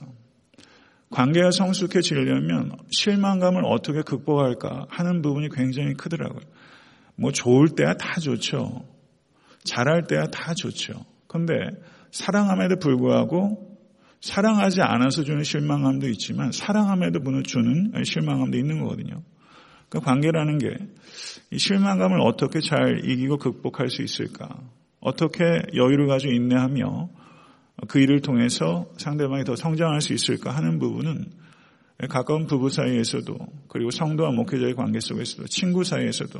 관계가 1.09 1.51
성숙해지려면 1.51 2.71
실망감을 2.91 3.63
어떻게 3.65 4.01
극복할까 4.01 4.87
하는 4.89 5.21
부분이 5.21 5.49
굉장히 5.49 5.93
크더라고요. 5.93 6.41
뭐 7.15 7.31
좋을 7.31 7.69
때야 7.69 7.93
다 7.93 8.19
좋죠. 8.19 8.85
잘할 9.63 10.07
때야 10.07 10.25
다 10.25 10.53
좋죠. 10.53 10.93
그런데 11.27 11.53
사랑함에도 12.11 12.77
불구하고 12.77 13.77
사랑하지 14.21 14.81
않아서 14.81 15.23
주는 15.23 15.43
실망감도 15.43 16.07
있지만 16.09 16.51
사랑함에도 16.51 17.19
주는 17.43 17.91
실망감도 18.03 18.57
있는 18.57 18.81
거거든요. 18.81 19.23
그 19.89 19.99
관계라는 19.99 20.57
게이 20.57 21.57
실망감을 21.57 22.19
어떻게 22.21 22.59
잘 22.59 23.05
이기고 23.05 23.37
극복할 23.37 23.89
수 23.89 24.01
있을까? 24.01 24.49
어떻게 24.99 25.43
여유를 25.73 26.07
가지고 26.07 26.33
인내하며 26.33 27.09
그 27.87 27.99
일을 27.99 28.21
통해서 28.21 28.87
상대방이 28.97 29.43
더 29.43 29.55
성장할 29.55 30.01
수 30.01 30.13
있을까 30.13 30.51
하는 30.51 30.79
부분은 30.79 31.25
가까운 32.09 32.47
부부 32.47 32.69
사이에서도 32.69 33.37
그리고 33.67 33.91
성도와 33.91 34.31
목회자의 34.31 34.75
관계 34.75 34.99
속에서도 34.99 35.47
친구 35.47 35.83
사이에서도 35.83 36.39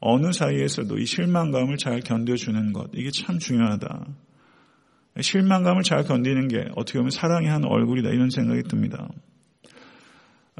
어느 0.00 0.32
사이에서도 0.32 0.98
이 0.98 1.04
실망감을 1.04 1.76
잘 1.76 2.00
견뎌주는 2.00 2.72
것 2.72 2.90
이게 2.94 3.10
참 3.10 3.38
중요하다. 3.38 4.06
실망감을 5.20 5.82
잘 5.82 6.04
견디는 6.04 6.48
게 6.48 6.68
어떻게 6.76 6.98
보면 6.98 7.10
사랑의 7.10 7.50
한 7.50 7.64
얼굴이다 7.64 8.10
이런 8.10 8.30
생각이 8.30 8.62
듭니다. 8.64 9.08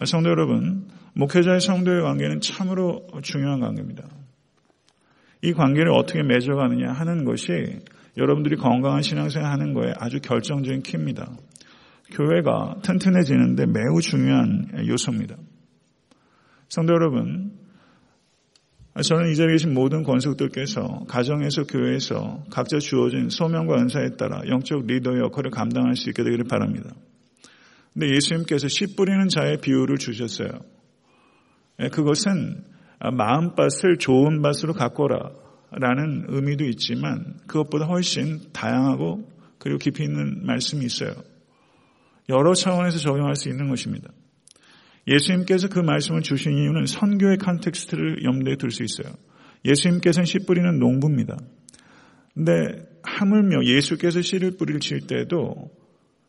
성도 0.05 0.31
여러분, 0.31 0.89
목회자의 1.15 1.61
성도의 1.61 2.03
관계는 2.03 2.41
참으로 2.41 3.07
중요한 3.23 3.61
관계입니다. 3.61 4.05
이 5.43 5.53
관계를 5.53 5.93
어떻게 5.93 6.23
맺어가느냐 6.23 6.93
하는 6.93 7.25
것이 7.25 7.79
여러분들이 8.19 8.57
건강한 8.57 9.03
신앙생활 9.03 9.51
하는 9.51 9.73
거에 9.73 9.93
아주 9.97 10.21
결정적인 10.21 10.83
키입니다. 10.83 11.31
교회가 12.11 12.77
튼튼해지는데 12.83 13.67
매우 13.67 14.01
중요한 14.01 14.69
요소입니다. 14.87 15.37
성도 16.69 16.95
여러분, 16.95 17.53
저는 19.01 19.31
이 19.31 19.37
자리에 19.37 19.55
계신 19.55 19.75
모든 19.75 20.03
권속들께서 20.03 21.05
가정에서 21.07 21.65
교회에서 21.65 22.45
각자 22.51 22.79
주어진 22.79 23.29
소명과 23.29 23.77
은사에 23.77 24.17
따라 24.19 24.41
영적 24.49 24.87
리더 24.87 25.17
역할을 25.19 25.51
감당할 25.51 25.95
수 25.95 26.11
있게 26.11 26.25
되기를 26.25 26.47
바랍니다. 26.47 26.91
근데 27.93 28.11
예수님께서 28.15 28.69
씨 28.69 28.97
뿌리는 28.97 29.29
자의 29.29 29.59
비유를 29.59 29.99
주셨어요. 29.99 30.49
예, 31.81 31.89
그것은 31.89 32.65
마음밭을 33.01 33.99
좋은 33.99 34.43
밭으로 34.43 34.73
가꿔라 34.75 35.31
라는 35.71 36.25
의미도 36.29 36.65
있지만 36.65 37.37
그것보다 37.47 37.87
훨씬 37.87 38.41
다양하고 38.53 39.31
그리고 39.59 39.79
깊이 39.79 40.05
있는 40.05 40.47
말씀이 40.47 40.85
있어요. 40.85 41.13
여러 42.29 42.55
차원에서 42.55 42.99
적용할 42.99 43.37
수 43.37 43.49
있는 43.49 43.69
것입니다. 43.69 44.11
예수님께서 45.07 45.69
그 45.69 45.79
말씀을 45.79 46.23
주신 46.23 46.53
이유는 46.53 46.87
선교의 46.87 47.39
context를 47.39 48.25
염두에 48.25 48.57
둘 48.57 48.71
수 48.71 48.83
있어요. 48.83 49.15
예수님께서는 49.65 50.27
씨 50.27 50.39
뿌리는 50.39 50.79
농부입니다. 50.79 51.37
근데 52.35 52.53
하물며 53.03 53.65
예수께서 53.65 54.23
씨를 54.23 54.57
뿌리를 54.57 54.81
칠 54.81 55.01
때도 55.01 55.71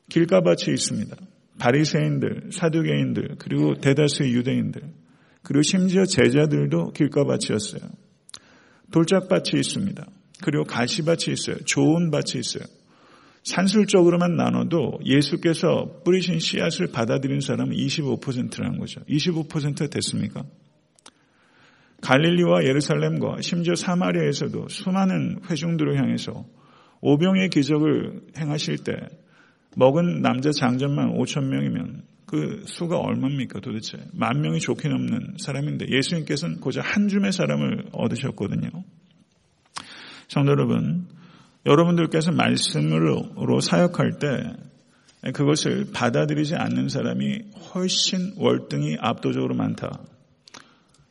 길가밭이 0.09 0.73
있습니다. 0.73 1.15
바리새인들, 1.59 2.49
사두개인들, 2.51 3.35
그리고 3.37 3.75
대다수의 3.75 4.33
유대인들, 4.33 4.81
그리고 5.43 5.61
심지어 5.61 6.05
제자들도 6.05 6.93
길가밭이었어요. 6.93 7.81
돌짝밭이 8.91 9.59
있습니다. 9.59 10.05
그리고 10.43 10.63
가시밭이 10.63 11.33
있어요. 11.33 11.57
좋은 11.65 12.11
밭이 12.11 12.39
있어요. 12.39 12.63
산술적으로만 13.43 14.35
나눠도 14.35 14.99
예수께서 15.05 16.01
뿌리신 16.03 16.39
씨앗을 16.39 16.87
받아들인 16.91 17.39
사람은 17.39 17.75
25%라는 17.75 18.79
거죠. 18.79 19.01
25% 19.01 19.89
됐습니까? 19.91 20.43
갈릴리와 22.01 22.63
예루살렘과 22.63 23.41
심지어 23.41 23.75
사마리아에서도 23.75 24.67
수많은 24.69 25.41
회중들을 25.49 25.97
향해서 25.97 26.45
오병의 27.01 27.49
기적을 27.49 28.21
행하실 28.37 28.83
때 28.83 28.93
먹은 29.75 30.21
남자 30.21 30.51
장전만 30.51 31.13
5천 31.17 31.45
명이면 31.45 32.03
그 32.29 32.61
수가 32.67 32.99
얼마입니까 32.99 33.59
도대체? 33.59 33.97
만 34.13 34.41
명이 34.41 34.59
좋게 34.59 34.87
넘는 34.87 35.37
사람인데 35.39 35.87
예수님께서는 35.89 36.59
고작 36.59 36.81
한 36.81 37.07
줌의 37.07 37.31
사람을 37.31 37.87
얻으셨거든요. 37.91 38.69
성도 40.27 40.51
여러분, 40.51 41.07
여러분들께서 41.65 42.31
말씀으로 42.31 43.61
사역할 43.61 44.19
때 44.19 44.53
그것을 45.33 45.87
받아들이지 45.91 46.53
않는 46.53 46.89
사람이 46.89 47.39
훨씬 47.73 48.33
월등히 48.37 48.97
압도적으로 48.99 49.55
많다. 49.55 49.99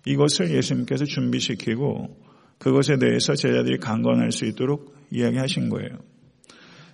이것을 0.07 0.55
예수님께서 0.55 1.05
준비시키고 1.05 2.17
그것에 2.59 2.97
대해서 2.99 3.35
제자들이 3.35 3.79
강건할 3.79 4.31
수 4.31 4.45
있도록 4.45 4.95
이야기하신 5.11 5.69
거예요. 5.69 5.99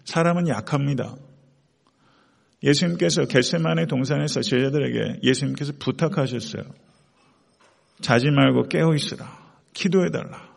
사람은 0.05 0.49
약합니다. 0.49 1.15
예수님께서 2.65 3.27
겟세만의 3.27 3.87
동산에서 3.87 4.41
제자들에게 4.41 5.21
예수님께서 5.23 5.75
부탁하셨어요. 5.79 6.63
자지 8.01 8.31
말고 8.31 8.69
깨어 8.69 8.95
있으라. 8.95 9.27
기도해달라. 9.75 10.55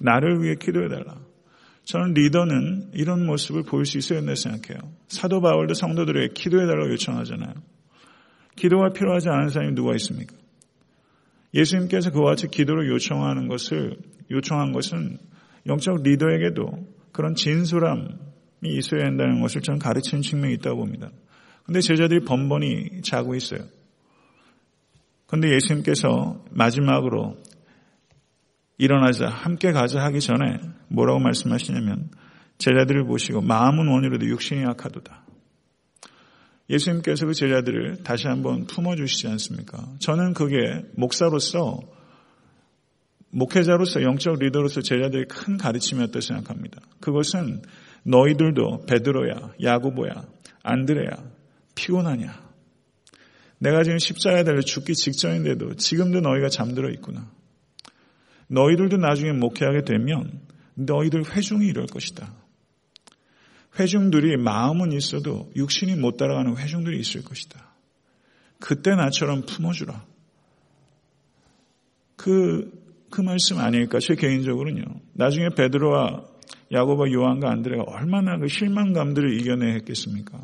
나를 0.00 0.42
위해 0.42 0.54
기도해달라. 0.54 1.16
저는 1.84 2.12
리더는 2.12 2.90
이런 2.92 3.24
모습을 3.24 3.62
보일 3.62 3.86
수 3.86 3.96
있어야 3.96 4.18
된다고 4.18 4.34
생각해요. 4.34 4.92
사도 5.08 5.40
바울도 5.40 5.72
성도들에게 5.72 6.34
기도해달라고 6.34 6.92
요청하잖아요. 6.92 7.54
기도가 8.56 8.90
필요하지 8.90 9.30
않은 9.30 9.48
사람이 9.48 9.74
누가 9.74 9.94
있습니까? 9.94 10.36
예수님께서 11.54 12.10
그와 12.10 12.30
같이 12.30 12.48
기도를 12.48 12.90
요청하는 12.90 13.48
것을, 13.48 13.96
요청한 14.30 14.72
것은 14.72 15.16
영적 15.66 16.02
리더에게도 16.02 16.86
그런 17.12 17.34
진솔함이 17.34 18.10
있어야 18.64 19.06
한다는 19.06 19.40
것을 19.40 19.62
저는 19.62 19.78
가르치는 19.78 20.20
측면이 20.20 20.54
있다고 20.54 20.76
봅니다. 20.76 21.10
근데 21.68 21.82
제자들이 21.82 22.20
번번이 22.24 23.02
자고 23.02 23.34
있어요. 23.34 23.60
근데 25.26 25.52
예수님께서 25.52 26.42
마지막으로 26.50 27.36
일어나자 28.78 29.28
함께 29.28 29.72
가자 29.72 30.02
하기 30.04 30.20
전에 30.20 30.60
뭐라고 30.88 31.18
말씀하시냐면 31.18 32.08
제자들을 32.56 33.04
보시고 33.04 33.42
마음은 33.42 33.86
원이로도 33.86 34.26
육신이 34.28 34.62
약하도다. 34.62 35.26
예수님께서 36.70 37.26
그 37.26 37.34
제자들을 37.34 38.02
다시 38.02 38.28
한번 38.28 38.64
품어주시지 38.64 39.28
않습니까? 39.28 39.88
저는 39.98 40.32
그게 40.32 40.56
목사로서 40.96 41.80
목회자로서 43.28 44.00
영적 44.04 44.38
리더로서 44.38 44.80
제자들이 44.80 45.26
큰 45.26 45.58
가르침이었다고 45.58 46.20
생각합니다. 46.22 46.80
그것은 47.00 47.60
너희들도 48.04 48.86
베드로야, 48.86 49.52
야구보야, 49.62 50.24
안드레야, 50.62 51.36
피곤하냐? 51.78 52.48
내가 53.58 53.84
지금 53.84 53.98
십자가에 53.98 54.42
달려 54.42 54.60
죽기 54.60 54.94
직전인데도 54.94 55.76
지금도 55.76 56.20
너희가 56.20 56.48
잠들어 56.48 56.90
있구나. 56.90 57.30
너희들도 58.48 58.96
나중에 58.96 59.32
목회하게 59.32 59.82
되면 59.84 60.40
너희들 60.74 61.24
회중이 61.24 61.66
이럴 61.66 61.86
것이다. 61.86 62.32
회중들이 63.78 64.36
마음은 64.36 64.92
있어도 64.92 65.52
육신이 65.54 65.96
못 65.96 66.16
따라가는 66.16 66.56
회중들이 66.56 66.98
있을 66.98 67.22
것이다. 67.22 67.74
그때 68.58 68.96
나처럼 68.96 69.42
품어주라. 69.46 70.04
그, 72.16 72.72
그 73.10 73.20
말씀 73.20 73.58
아닐까, 73.58 74.00
제 74.00 74.16
개인적으로는요. 74.16 74.82
나중에 75.12 75.50
베드로와 75.50 76.24
야고보 76.72 77.12
요한과 77.12 77.50
안드레가 77.50 77.84
얼마나 77.86 78.36
그 78.38 78.48
실망감들을 78.48 79.38
이겨내했겠습니까? 79.40 80.40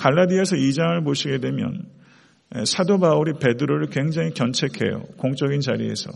갈라디아서 0.00 0.56
2장을 0.56 1.04
보시게 1.04 1.40
되면 1.40 1.84
사도 2.64 2.98
바울이 2.98 3.34
베드로를 3.38 3.88
굉장히 3.90 4.30
견책해요. 4.30 5.02
공적인 5.18 5.60
자리에서. 5.60 6.10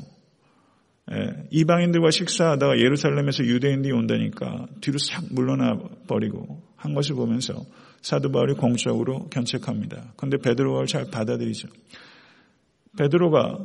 이방인들과 1.50 2.10
식사하다가 2.10 2.78
예루살렘에서 2.78 3.44
유대인들이 3.44 3.92
온다니까 3.92 4.68
뒤로 4.80 4.96
싹 4.96 5.24
물러나 5.30 5.78
버리고 6.08 6.62
한 6.76 6.94
것을 6.94 7.14
보면서 7.14 7.52
사도 8.00 8.32
바울이 8.32 8.54
공적으로 8.54 9.28
견책합니다. 9.28 10.14
그런데 10.16 10.38
베드로가 10.38 10.86
잘 10.86 11.04
받아들이죠. 11.10 11.68
베드로가 12.98 13.58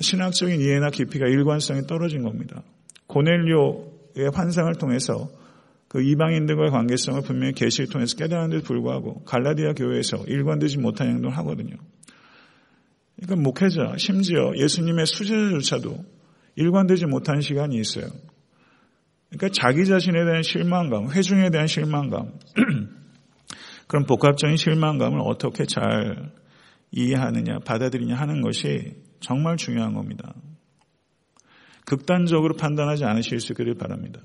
신학적인 0.00 0.58
이해나 0.62 0.88
깊이가 0.88 1.26
일관성이 1.26 1.82
떨어진 1.82 2.22
겁니다. 2.22 2.62
고넬료의 3.08 4.30
환상을 4.32 4.74
통해서 4.76 5.28
그 5.88 6.02
이방인들과의 6.02 6.70
관계성을 6.70 7.22
분명히 7.22 7.52
계시를 7.52 7.88
통해서 7.88 8.16
깨달았는데도 8.16 8.64
불구하고 8.64 9.22
갈라디아 9.24 9.72
교회에서 9.74 10.24
일관되지 10.26 10.78
못한 10.78 11.08
행동을 11.08 11.36
하거든요. 11.38 11.76
그러니까 13.16 13.42
목회자, 13.42 13.96
심지어 13.98 14.52
예수님의 14.56 15.06
수제자조차도 15.06 16.04
일관되지 16.56 17.06
못한 17.06 17.40
시간이 17.40 17.76
있어요. 17.76 18.06
그러니까 19.30 19.48
자기 19.60 19.86
자신에 19.86 20.24
대한 20.24 20.42
실망감, 20.42 21.10
회중에 21.10 21.50
대한 21.50 21.66
실망감, 21.66 22.32
그런 23.86 24.04
복합적인 24.04 24.56
실망감을 24.56 25.20
어떻게 25.20 25.64
잘 25.64 26.32
이해하느냐, 26.90 27.60
받아들이냐 27.60 28.14
하는 28.16 28.40
것이 28.42 28.94
정말 29.20 29.56
중요한 29.56 29.94
겁니다. 29.94 30.34
극단적으로 31.84 32.56
판단하지 32.56 33.04
않으실 33.04 33.40
수 33.40 33.52
있기를 33.52 33.74
바랍니다. 33.74 34.20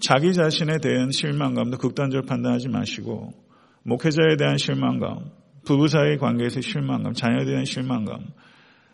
자기 0.00 0.34
자신에 0.34 0.78
대한 0.78 1.10
실망감도 1.10 1.78
극단적으로 1.78 2.26
판단하지 2.26 2.68
마시고 2.68 3.32
목회자에 3.82 4.36
대한 4.36 4.58
실망감, 4.58 5.30
부부 5.64 5.88
사이의 5.88 6.18
관계에서 6.18 6.60
실망감, 6.60 7.12
자녀에 7.14 7.44
대한 7.44 7.64
실망감, 7.64 8.26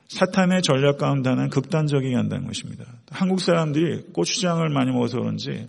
사탄의 0.09 0.63
전략 0.63 0.99
가운데 0.99 1.31
하나는 1.31 1.51
극단적이게 1.51 2.15
한다는 2.15 2.47
것입니다. 2.47 2.85
한국 3.11 3.41
사람들이 3.41 4.03
고추장을 4.13 4.69
많이 4.69 4.93
먹어서 4.93 5.19
그런지 5.19 5.69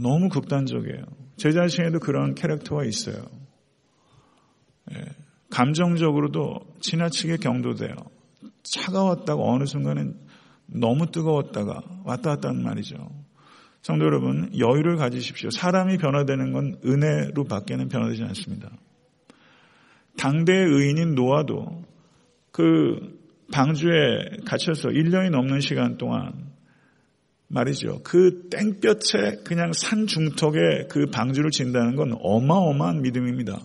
너무 0.00 0.28
극단적이에요. 0.28 1.04
제 1.36 1.50
자신에도 1.52 1.98
그런 1.98 2.34
캐릭터가 2.34 2.84
있어요. 2.84 3.22
예, 4.92 5.04
감정적으로도 5.50 6.76
지나치게 6.80 7.38
경도돼요. 7.38 7.94
차가웠다가 8.62 9.42
어느 9.42 9.64
순간은 9.64 10.16
너무 10.66 11.10
뜨거웠다가 11.10 11.82
왔다 12.04 12.30
갔다 12.30 12.48
하는 12.48 12.62
말이죠. 12.62 12.96
성도 13.82 14.04
여러분, 14.04 14.50
여유를 14.58 14.96
가지십시오. 14.96 15.50
사람이 15.50 15.96
변화되는 15.98 16.52
건 16.52 16.76
은혜로 16.84 17.44
밖에는 17.44 17.88
변화되지 17.88 18.22
않습니다. 18.24 18.70
당대의 20.18 20.66
의인인 20.66 21.14
노아도 21.14 21.82
그 22.52 23.18
방주에 23.52 24.42
갇혀서 24.44 24.90
1년이 24.90 25.30
넘는 25.30 25.60
시간 25.60 25.96
동안 25.96 26.50
말이죠. 27.48 28.02
그 28.04 28.48
땡볕에 28.50 29.42
그냥 29.44 29.72
산 29.72 30.06
중턱에 30.06 30.86
그 30.88 31.06
방주를 31.06 31.50
진다는 31.50 31.96
건 31.96 32.14
어마어마한 32.20 33.02
믿음입니다. 33.02 33.58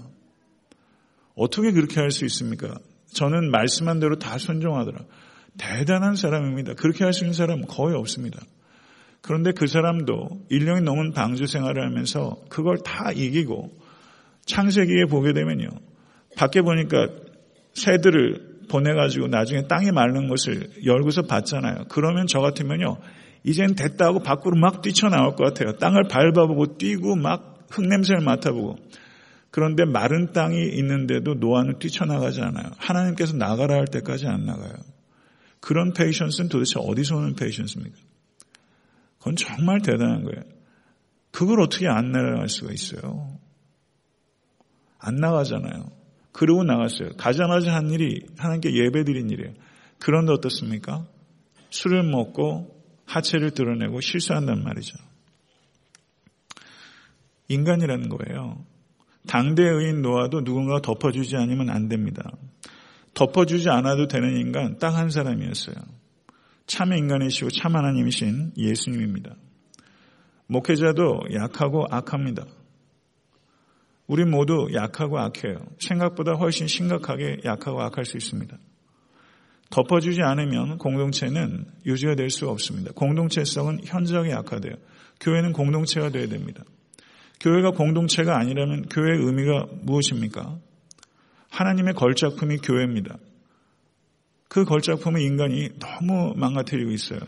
어떻게 1.35 1.71
그렇게 1.71 1.99
할 1.99 2.09
수 2.09 2.25
있습니까? 2.25 2.73
저는 3.13 3.51
말씀한 3.51 3.99
대로 3.99 4.17
다 4.17 4.37
순종하더라. 4.37 4.99
대단한 5.57 6.15
사람입니다. 6.15 6.73
그렇게 6.73 7.03
할 7.03 7.13
수 7.13 7.25
있는 7.25 7.33
사람 7.33 7.61
거의 7.61 7.95
없습니다. 7.95 8.39
그런데 9.25 9.53
그 9.53 9.65
사람도 9.65 10.45
1년이 10.51 10.83
넘은 10.83 11.13
방주 11.13 11.47
생활을 11.47 11.83
하면서 11.83 12.37
그걸 12.47 12.77
다 12.85 13.11
이기고 13.11 13.71
창세기에 14.45 15.05
보게 15.05 15.33
되면요. 15.33 15.67
밖에 16.37 16.61
보니까 16.61 17.07
새들을 17.73 18.67
보내가지고 18.69 19.29
나중에 19.29 19.63
땅에 19.65 19.89
마른 19.89 20.27
것을 20.27 20.69
열고서 20.85 21.23
봤잖아요. 21.23 21.85
그러면 21.89 22.27
저 22.27 22.39
같으면요. 22.39 22.97
이젠 23.43 23.73
됐다 23.73 24.11
고 24.11 24.19
밖으로 24.19 24.57
막 24.57 24.83
뛰쳐나올 24.83 25.35
것 25.35 25.43
같아요. 25.43 25.75
땅을 25.77 26.03
밟아보고 26.03 26.77
뛰고 26.77 27.15
막 27.15 27.65
흙냄새를 27.71 28.21
맡아보고. 28.21 28.75
그런데 29.49 29.85
마른 29.85 30.33
땅이 30.33 30.69
있는데도 30.77 31.33
노아는 31.33 31.79
뛰쳐나가지 31.79 32.41
않아요. 32.41 32.67
하나님께서 32.77 33.35
나가라 33.37 33.77
할 33.77 33.85
때까지 33.85 34.27
안 34.27 34.45
나가요. 34.45 34.75
그런 35.61 35.93
patience는 35.93 36.49
도대체 36.49 36.73
어디서 36.77 37.15
오는 37.15 37.33
patience입니까? 37.33 37.97
그건 39.25 39.35
정말 39.37 39.81
대단한 39.81 40.23
거예요. 40.23 40.43
그걸 41.31 41.59
어떻게 41.59 41.87
안 41.87 42.11
내려갈 42.11 42.47
수가 42.47 42.71
있어요? 42.71 43.39
안 44.99 45.15
나가잖아요. 45.15 45.87
그러고 46.31 46.63
나갔어요. 46.63 47.09
가자마자 47.17 47.73
한 47.73 47.89
일이 47.89 48.23
하나님께 48.37 48.75
예배 48.75 49.03
드린 49.03 49.31
일이에요. 49.31 49.55
그런데 49.97 50.31
어떻습니까? 50.31 51.07
술을 51.71 52.03
먹고 52.03 52.79
하체를 53.05 53.49
드러내고 53.51 53.99
실수한단 53.99 54.63
말이죠. 54.63 54.95
인간이라는 57.47 58.09
거예요. 58.09 58.63
당대 59.27 59.76
의인 59.76 60.03
노아도 60.03 60.43
누군가 60.43 60.81
덮어주지 60.81 61.35
않으면 61.35 61.71
안 61.71 61.89
됩니다. 61.89 62.29
덮어주지 63.15 63.69
않아도 63.69 64.07
되는 64.07 64.37
인간 64.37 64.77
딱 64.77 64.95
한 64.95 65.09
사람이었어요. 65.09 65.75
참의 66.67 66.99
인간이시고 66.99 67.51
참 67.51 67.75
하나님이신 67.75 68.53
예수님입니다. 68.57 69.35
목회자도 70.47 71.21
약하고 71.33 71.85
악합니다. 71.89 72.45
우리 74.07 74.23
모두 74.23 74.67
약하고 74.73 75.19
악해요. 75.19 75.57
생각보다 75.79 76.33
훨씬 76.33 76.67
심각하게 76.67 77.37
약하고 77.43 77.81
악할 77.81 78.05
수 78.05 78.17
있습니다. 78.17 78.57
덮어주지 79.71 80.21
않으면 80.21 80.77
공동체는 80.77 81.65
유지가 81.85 82.15
될 82.15 82.29
수 82.29 82.47
없습니다. 82.47 82.91
공동체성은 82.93 83.81
현저하게 83.83 84.31
약화돼요. 84.31 84.75
교회는 85.19 85.53
공동체가 85.53 86.09
되어야 86.09 86.27
됩니다. 86.27 86.63
교회가 87.39 87.71
공동체가 87.71 88.37
아니라면 88.37 88.83
교회의 88.83 89.19
의미가 89.25 89.67
무엇입니까? 89.81 90.59
하나님의 91.49 91.93
걸작품이 91.95 92.57
교회입니다. 92.57 93.17
그 94.47 94.63
걸작품을 94.63 95.21
인간이 95.21 95.69
너무 95.79 96.33
망가뜨리고 96.35 96.91
있어요. 96.91 97.19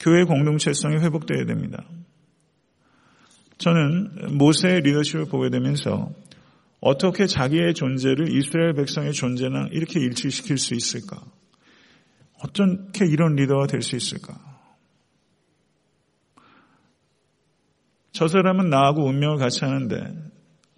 교회 0.00 0.24
공동체성이 0.24 0.96
회복되어야 0.96 1.46
됩니다. 1.46 1.84
저는 3.58 4.36
모세의 4.36 4.80
리더십을 4.82 5.26
보게 5.26 5.50
되면서 5.50 6.10
어떻게 6.80 7.26
자기의 7.26 7.74
존재를 7.74 8.34
이스라엘 8.36 8.74
백성의 8.74 9.12
존재랑 9.12 9.70
이렇게 9.72 10.00
일치시킬 10.00 10.58
수 10.58 10.74
있을까? 10.74 11.22
어떻게 12.42 13.06
이런 13.06 13.36
리더가 13.36 13.66
될 13.66 13.80
수 13.80 13.96
있을까? 13.96 14.38
저 18.12 18.28
사람은 18.28 18.70
나하고 18.70 19.06
운명을 19.06 19.38
같이 19.38 19.64
하는데, 19.64 20.14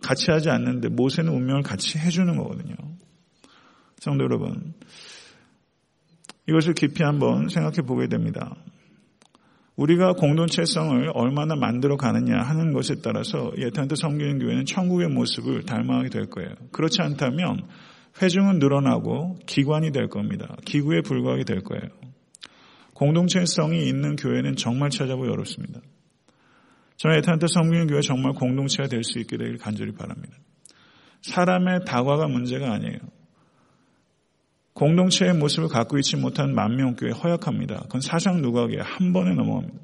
같이 0.01 0.31
하지 0.31 0.49
않는데, 0.49 0.89
모세는 0.89 1.33
운명을 1.33 1.63
같이 1.63 1.99
해주는 1.99 2.35
거거든요. 2.37 2.75
성도 3.97 4.25
여러분, 4.25 4.75
이것을 6.49 6.75
깊이 6.75 7.03
한번 7.03 7.49
생각해 7.49 7.79
보게 7.87 8.09
됩니다. 8.09 8.55
우리가 9.77 10.15
공동체성을 10.15 11.11
얼마나 11.15 11.55
만들어 11.55 11.97
가느냐 11.97 12.39
하는 12.39 12.73
것에 12.73 12.97
따라서 13.03 13.53
예탄트 13.59 13.95
성교인 13.97 14.39
교회는 14.39 14.65
천국의 14.65 15.09
모습을 15.09 15.65
닮아가게 15.65 16.09
될 16.09 16.27
거예요. 16.31 16.51
그렇지 16.73 17.03
않다면 17.03 17.67
회중은 18.23 18.59
늘어나고 18.59 19.39
기관이 19.47 19.93
될 19.93 20.09
겁니다. 20.09 20.57
기구에 20.65 21.03
불과하게 21.03 21.45
될 21.45 21.61
거예요. 21.61 21.83
공동체성이 22.95 23.87
있는 23.87 24.17
교회는 24.17 24.57
정말 24.57 24.89
찾아보기 24.89 25.29
어렵습니다. 25.29 25.81
저는 26.97 27.19
에탄트 27.19 27.47
성교인 27.49 27.89
교회 27.89 28.01
정말 28.01 28.33
공동체가 28.33 28.89
될 28.89 29.05
수 29.05 29.19
있게 29.19 29.37
되길 29.37 29.59
간절히 29.59 29.93
바랍니다. 29.93 30.35
사람의 31.21 31.81
다과가 31.85 32.29
문제가 32.29 32.73
아니에요. 32.73 32.99
공동체의 34.77 35.33
모습을 35.33 35.69
갖고 35.69 35.97
있지 35.99 36.17
못한 36.17 36.55
만명교회 36.55 37.11
허약합니다. 37.11 37.81
그건 37.85 38.03
사상 38.03 38.43
누각에 38.43 38.77
한 38.79 39.15
번에 39.15 39.35
넘어갑니다. 39.35 39.81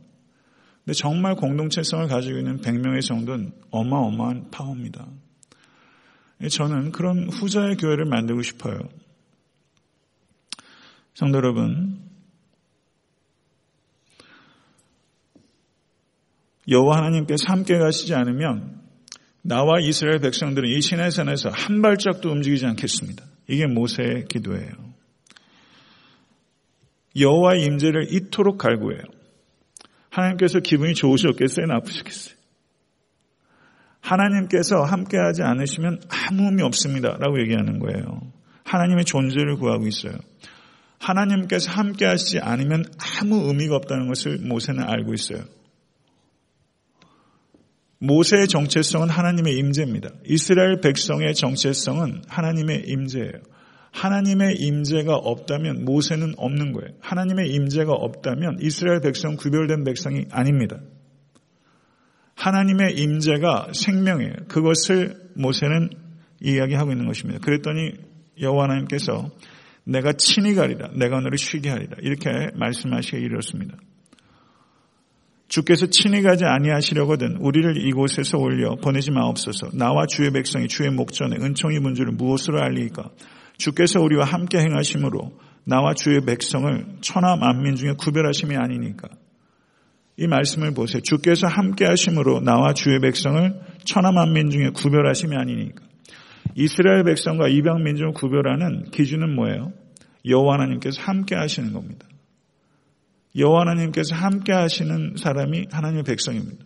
근데 0.85 0.93
정말 0.93 1.35
공동체성을 1.35 2.07
가지고 2.09 2.39
있는 2.39 2.61
100명의 2.61 3.01
정도는 3.01 3.53
어마어마한 3.71 4.51
파워입니다. 4.51 5.07
저는 6.51 6.93
그런 6.93 7.31
후자의 7.31 7.77
교회를 7.77 8.05
만들고 8.05 8.43
싶어요. 8.43 8.81
성도 11.15 11.39
여러분, 11.39 12.03
여호와 16.69 16.99
하나님께서 16.99 17.45
함께 17.47 17.79
가시지 17.79 18.15
않으면 18.15 18.83
나와 19.41 19.81
이스라엘 19.81 20.19
백성들은 20.19 20.69
이 20.69 20.83
시내산에서 20.83 21.49
한 21.49 21.81
발짝도 21.81 22.31
움직이지 22.31 22.67
않겠습니다. 22.67 23.32
이게 23.53 23.67
모세의 23.67 24.25
기도예요. 24.29 24.71
여호와의 27.19 27.65
임재를 27.65 28.13
이토록 28.13 28.57
갈구해요. 28.57 29.03
하나님께서 30.09 30.61
기분이 30.61 30.95
좋으셨겠어요? 30.95 31.67
나쁘셨겠어요? 31.67 32.35
하나님께서 34.01 34.83
함께하지 34.83 35.43
않으시면 35.43 36.01
아무 36.09 36.45
의미 36.45 36.63
없습니다. 36.63 37.17
라고 37.19 37.39
얘기하는 37.41 37.79
거예요. 37.79 38.33
하나님의 38.65 39.05
존재를 39.05 39.57
구하고 39.57 39.87
있어요. 39.87 40.15
하나님께서 40.99 41.71
함께하시지 41.73 42.39
않으면 42.41 42.85
아무 43.21 43.49
의미가 43.49 43.77
없다는 43.77 44.09
것을 44.09 44.39
모세는 44.39 44.83
알고 44.83 45.13
있어요. 45.13 45.45
모세의 48.03 48.49
정체성은 48.49 49.09
하나님의 49.09 49.57
임재입니다. 49.59 50.11
이스라엘 50.27 50.81
백성의 50.81 51.35
정체성은 51.35 52.23
하나님의 52.27 52.85
임재예요. 52.89 53.33
하나님의 53.93 54.57
임재가 54.57 55.15
없다면 55.15 55.85
모세는 55.85 56.35
없는 56.37 56.73
거예요. 56.73 56.95
하나님의 57.01 57.51
임재가 57.51 57.93
없다면 57.93 58.59
이스라엘 58.61 59.01
백성 59.01 59.37
구별된 59.37 59.85
백성이 59.85 60.25
아닙니다. 60.33 60.81
하나님의 62.35 62.97
임재가 62.99 63.69
생명이에요. 63.73 64.35
그것을 64.49 65.15
모세는 65.37 65.91
이야기하고 66.41 66.91
있는 66.91 67.07
것입니다. 67.07 67.39
그랬더니 67.39 67.93
여호와 68.41 68.65
하나님께서 68.65 69.31
내가 69.85 70.13
친히 70.15 70.57
가리라, 70.57 70.91
내가 70.97 71.21
너를 71.21 71.39
쉬게 71.39 71.71
하리라 71.71 71.99
이렇게 72.01 72.31
말씀하시게 72.57 73.19
이르렀습니다. 73.19 73.77
주께서 75.53 75.85
친히 75.85 76.23
가지 76.23 76.47
아니하시려거든 76.47 77.37
우리를 77.37 77.77
이곳에서 77.87 78.39
올려 78.39 78.75
보내지 78.77 79.11
마옵소서. 79.11 79.73
나와 79.75 80.07
주의 80.07 80.31
백성이 80.31 80.67
주의 80.67 80.91
목전에 80.91 81.37
은총이 81.37 81.79
문 81.79 81.95
줄을 81.95 82.15
무엇으로 82.15 82.59
알리까? 82.59 83.11
주께서 83.59 84.01
우리와 84.01 84.25
함께 84.25 84.61
행하심으로 84.61 85.31
나와 85.65 85.93
주의 85.93 86.23
백성을 86.23 86.87
천하 87.03 87.37
만민 87.37 87.75
중에 87.75 87.93
구별하심이 87.99 88.57
아니니까. 88.57 89.11
이 90.17 90.27
말씀을 90.27 90.73
보세요. 90.73 91.03
주께서 91.03 91.49
함께 91.49 91.85
하심으로 91.85 92.41
나와 92.41 92.73
주의 92.73 92.99
백성을 92.99 93.53
천하 93.85 94.11
만민 94.11 94.49
중에 94.49 94.71
구별하심이 94.71 95.37
아니니까. 95.37 95.85
이스라엘 96.55 97.05
백성과 97.05 97.49
이방 97.49 97.83
민족을 97.85 98.15
구별하는 98.15 98.85
기준은 98.91 99.35
뭐예요? 99.35 99.75
여호와 100.25 100.55
하나님께서 100.55 101.03
함께 101.03 101.35
하시는 101.35 101.75
겁니다. 101.75 102.07
여호와 103.37 103.63
하나님께서 103.63 104.15
함께 104.15 104.53
하시는 104.53 105.15
사람이 105.17 105.67
하나님의 105.71 106.05
백성입니다. 106.05 106.65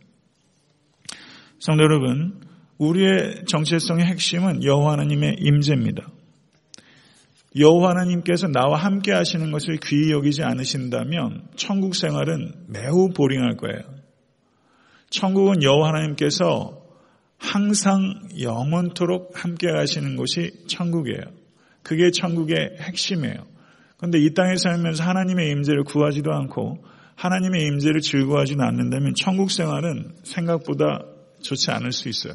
성도 1.59 1.85
여러분, 1.85 2.41
우리의 2.79 3.45
정체성의 3.47 4.05
핵심은 4.05 4.63
여호와 4.63 4.93
하나님의 4.93 5.37
임재입니다. 5.41 6.07
여호와 7.59 7.91
하나님께서 7.91 8.49
나와 8.49 8.79
함께 8.79 9.13
하시는 9.13 9.51
것을 9.51 9.79
귀히 9.79 10.11
여기지 10.11 10.43
않으신다면 10.43 11.49
천국 11.57 11.95
생활은 11.95 12.53
매우 12.69 13.09
보링할 13.15 13.57
거예요. 13.57 13.81
천국은 15.09 15.63
여호와 15.63 15.89
하나님께서 15.89 16.83
항상 17.39 18.29
영원토록 18.41 19.33
함께 19.35 19.69
하시는 19.71 20.17
곳이 20.17 20.67
천국이에요. 20.69 21.23
그게 21.83 22.11
천국의 22.11 22.77
핵심이에요. 22.81 23.56
그런데 23.99 24.19
이 24.19 24.35
땅에 24.35 24.57
살면서 24.57 25.05
하나님의 25.05 25.51
임재를 25.51 25.85
구하지도 25.85 26.33
않고 26.33 26.85
하나님의 27.15 27.63
임재를 27.63 28.01
즐거워하지는 28.01 28.65
않는다면 28.65 29.15
천국 29.15 29.51
생활은 29.51 30.13
생각보다 30.23 31.05
좋지 31.41 31.71
않을 31.71 31.93
수 31.93 32.09
있어요. 32.09 32.35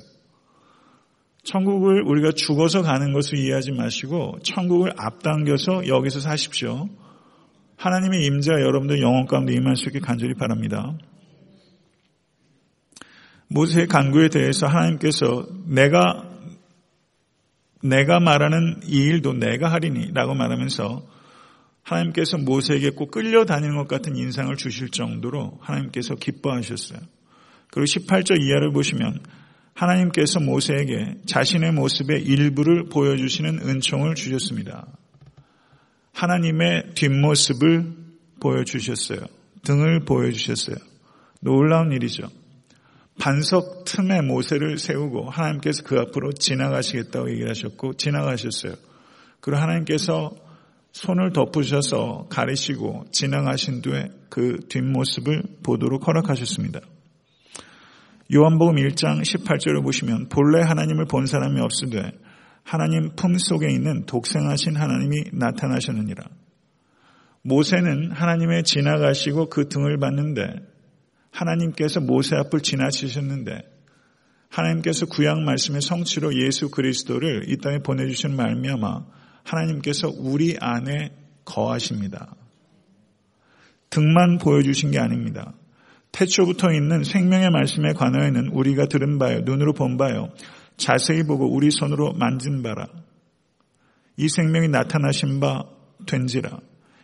천국을 1.43 2.03
우리가 2.03 2.31
죽어서 2.31 2.81
가는 2.81 3.13
것을 3.13 3.37
이해하지 3.37 3.71
마시고 3.71 4.39
천국을 4.43 4.91
앞당겨서 4.97 5.87
여기서 5.87 6.19
사십시오. 6.19 6.89
하나님의 7.77 8.25
임재가 8.25 8.61
여러분들 8.61 9.01
영혼 9.01 9.25
가운데 9.25 9.53
임할 9.53 9.75
수 9.75 9.89
있게 9.89 9.99
간절히 9.99 10.35
바랍니다. 10.35 10.95
모세의 13.47 13.87
간구에 13.87 14.29
대해서 14.29 14.67
하나님께서 14.67 15.45
내가 15.65 16.29
내가 17.83 18.19
말하는 18.19 18.81
이 18.85 18.97
일도 18.97 19.33
내가 19.33 19.71
하리니 19.71 20.11
라고 20.13 20.35
말하면서 20.35 21.01
하나님께서 21.83 22.37
모세에게 22.37 22.91
꼭 22.91 23.11
끌려다니는 23.11 23.75
것 23.75 23.87
같은 23.87 24.15
인상을 24.15 24.55
주실 24.55 24.89
정도로 24.89 25.57
하나님께서 25.61 26.15
기뻐하셨어요. 26.15 26.99
그리고 27.71 27.85
18절 27.85 28.41
이하를 28.41 28.71
보시면 28.71 29.19
하나님께서 29.73 30.39
모세에게 30.39 31.15
자신의 31.25 31.71
모습의 31.73 32.23
일부를 32.23 32.89
보여주시는 32.89 33.67
은총을 33.67 34.15
주셨습니다. 34.15 34.87
하나님의 36.13 36.93
뒷모습을 36.95 37.93
보여주셨어요. 38.39 39.19
등을 39.63 40.01
보여주셨어요. 40.01 40.75
놀라운 41.39 41.91
일이죠. 41.91 42.29
반석 43.19 43.85
틈에 43.85 44.21
모세를 44.21 44.77
세우고 44.77 45.29
하나님께서 45.29 45.83
그 45.83 45.99
앞으로 45.99 46.31
지나가시겠다고 46.31 47.29
얘기를 47.31 47.49
하셨고 47.49 47.93
지나가셨어요. 47.93 48.73
그리고 49.39 49.61
하나님께서 49.61 50.31
손을 50.91 51.31
덮으셔서 51.31 52.27
가리시고 52.29 53.05
지나가신 53.11 53.81
뒤에 53.81 54.09
그 54.29 54.59
뒷모습을 54.67 55.43
보도록 55.63 56.07
허락하셨습니다. 56.07 56.81
요한복음 58.33 58.75
1장 58.75 59.21
18절을 59.21 59.83
보시면 59.83 60.29
본래 60.29 60.61
하나님을 60.61 61.05
본 61.05 61.25
사람이 61.25 61.59
없으되 61.59 62.11
하나님 62.63 63.09
품 63.15 63.37
속에 63.37 63.69
있는 63.69 64.05
독생하신 64.05 64.77
하나님이 64.77 65.31
나타나셨느니라. 65.33 66.23
모세는 67.43 68.11
하나님의 68.11 68.63
지나가시고 68.63 69.49
그 69.49 69.67
등을 69.67 69.97
봤는데 69.97 70.43
하나님께서 71.31 71.99
모세 71.99 72.35
앞을 72.35 72.61
지나치셨는데 72.61 73.63
하나님께서 74.49 75.05
구약 75.07 75.39
말씀의 75.41 75.81
성취로 75.81 76.33
예수 76.35 76.69
그리스도를 76.69 77.45
이 77.49 77.57
땅에 77.57 77.79
보내주신 77.79 78.35
말미암아 78.35 79.05
하나님께서 79.43 80.09
우리 80.15 80.57
안에 80.59 81.11
거하십니다. 81.45 82.35
등만 83.89 84.37
보여주신 84.37 84.91
게 84.91 84.99
아닙니다. 84.99 85.53
태초부터 86.11 86.71
있는 86.73 87.03
생명의 87.03 87.49
말씀에 87.49 87.93
관하여는 87.93 88.49
우리가 88.49 88.85
들은 88.85 89.17
바요, 89.17 89.41
눈으로 89.41 89.73
본 89.73 89.97
바요, 89.97 90.29
자세히 90.77 91.23
보고 91.23 91.51
우리 91.53 91.71
손으로 91.71 92.13
만진 92.13 92.63
바라. 92.63 92.87
이 94.17 94.27
생명이 94.27 94.67
나타나신 94.69 95.39
바 95.39 95.63
된지라. 96.05 96.59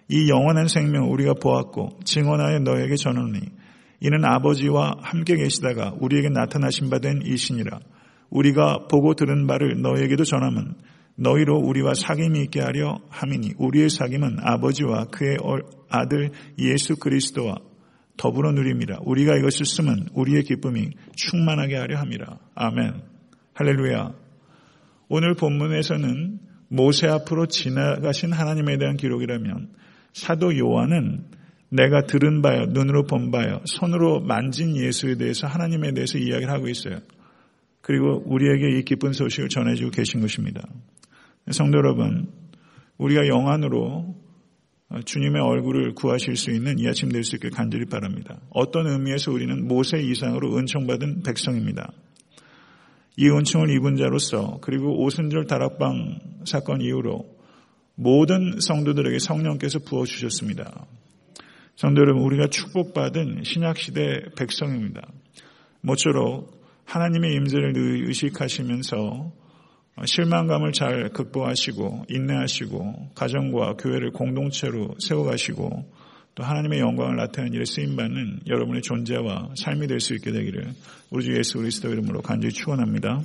이 0.10 0.30
영원한 0.30 0.68
생명 0.68 1.12
우리가 1.12 1.34
보았고 1.34 2.00
증언하여 2.04 2.60
너에게 2.60 2.96
전하니 2.96 3.40
이는 4.00 4.26
아버지와 4.26 4.98
함께 5.02 5.36
계시다가 5.36 5.94
우리에게 6.00 6.30
나타나신 6.30 6.90
바 6.90 7.00
된 7.00 7.22
이신이라. 7.26 7.80
우리가 8.30 8.88
보고 8.90 9.14
들은 9.14 9.48
바를 9.48 9.82
너에게도 9.82 10.24
전함은 10.24 10.76
너희로 11.18 11.58
우리와 11.60 11.94
사귐이 11.94 12.44
있게 12.46 12.62
하려 12.62 13.00
함이니 13.10 13.54
우리의 13.58 13.90
사귐은 13.90 14.38
아버지와 14.40 15.06
그의 15.06 15.38
아들 15.90 16.32
예수 16.60 16.96
그리스도와 16.96 17.56
더불어 18.18 18.52
누림이라 18.52 19.00
우리가 19.04 19.36
이것을 19.38 19.66
쓰면 19.66 20.10
우리의 20.14 20.44
기쁨이 20.44 20.90
충만하게 21.16 21.76
하려 21.76 21.98
함이라. 21.98 22.40
아멘. 22.56 23.02
할렐루야. 23.54 24.14
오늘 25.10 25.34
본문에서는 25.36 26.40
모세 26.70 27.08
앞으로 27.08 27.48
지나가신 27.48 28.34
하나님에 28.34 28.78
대한 28.78 28.98
기록이라면 28.98 29.70
사도 30.14 30.58
요한은 30.58 31.26
내가 31.70 32.04
들은 32.04 32.42
바요, 32.42 32.66
눈으로 32.68 33.04
본 33.04 33.32
바요, 33.32 33.62
손으로 33.66 34.22
만진 34.22 34.76
예수에 34.76 35.16
대해서 35.16 35.48
하나님에 35.48 35.94
대해서 35.94 36.18
이야기를 36.18 36.50
하고 36.52 36.68
있어요. 36.68 37.00
그리고 37.82 38.22
우리에게 38.26 38.78
이 38.78 38.84
기쁜 38.84 39.14
소식을 39.14 39.50
전해주고 39.50 39.92
계신 39.92 40.22
것입니다. 40.22 40.68
성도 41.52 41.78
여러분, 41.78 42.30
우리가 42.98 43.28
영안으로 43.28 44.16
주님의 45.06 45.42
얼굴을 45.42 45.94
구하실 45.96 46.36
수 46.36 46.52
있는 46.52 46.78
이 46.80 46.88
아침 46.88 47.10
될 47.10 47.24
수 47.24 47.36
있길 47.36 47.52
간절히 47.52 47.86
바랍니다. 47.86 48.40
어떤 48.50 48.88
의미에서 48.88 49.32
우리는 49.32 49.68
모세 49.68 50.00
이상으로 50.00 50.58
은총받은 50.58 51.24
백성입니다. 51.24 51.92
이 53.16 53.30
은총을 53.30 53.70
입은 53.76 53.96
자로서 53.96 54.60
그리고 54.62 55.02
오순절 55.04 55.48
다락방 55.48 56.20
사건 56.46 56.82
이후로 56.82 57.26
모든 57.96 58.60
성도들에게 58.60 59.18
성령께서 59.20 59.80
부어주셨습니다. 59.80 60.86
성도 61.76 62.02
여러분, 62.02 62.24
우리가 62.24 62.48
축복받은 62.48 63.44
신약시대 63.44 64.32
백성입니다. 64.38 65.02
모쪼록 65.82 66.62
하나님의 66.86 67.36
임재를 67.36 67.74
의식하시면서 68.08 69.32
실망감을 70.06 70.74
잘 70.74 71.10
극복하시고 71.10 72.06
인내하시고 72.10 73.12
가정과 73.16 73.74
교회를 73.74 74.12
공동체로 74.12 74.96
세워가시고 75.00 75.92
또 76.36 76.44
하나님의 76.44 76.80
영광을 76.80 77.16
나타내는 77.16 77.56
일에 77.56 77.66
쓰임받는 77.66 78.42
여러분의 78.48 78.84
존재와 78.84 79.54
삶이 79.58 79.88
될 79.88 80.00
수 80.00 80.14
있게 80.14 80.32
되기를 80.32 80.72
우리 81.10 81.26
주 81.26 81.36
예수 81.36 81.58
그리스도 81.58 81.90
이름으로 81.90 82.22
간절히 82.22 82.54
축원합니다. 82.54 83.22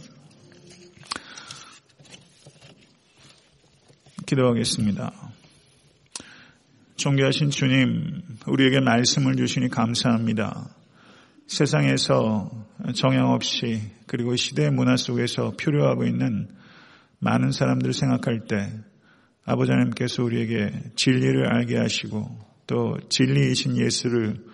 기도하겠습니다. 4.25 5.13
존귀하신 6.97 7.51
주님, 7.51 8.23
우리에게 8.47 8.81
말씀을 8.81 9.37
주시니 9.37 9.69
감사합니다. 9.69 10.75
세상에서 11.49 12.51
정형 12.95 13.33
없이 13.33 13.83
그리고 14.07 14.37
시대의 14.37 14.71
문화 14.71 14.97
속에서 14.97 15.53
표류하고 15.61 16.05
있는 16.05 16.49
많은 17.23 17.53
사람들을 17.53 17.95
생각할 17.95 18.47
때 18.49 18.69
아버지 19.45 19.71
하나님께서 19.71 20.25
우리에게 20.25 20.73
진리를 20.97 21.47
알게 21.47 21.77
하시고 21.77 22.29
또 22.67 22.97
진리이신 23.09 23.77
예수를 23.77 24.45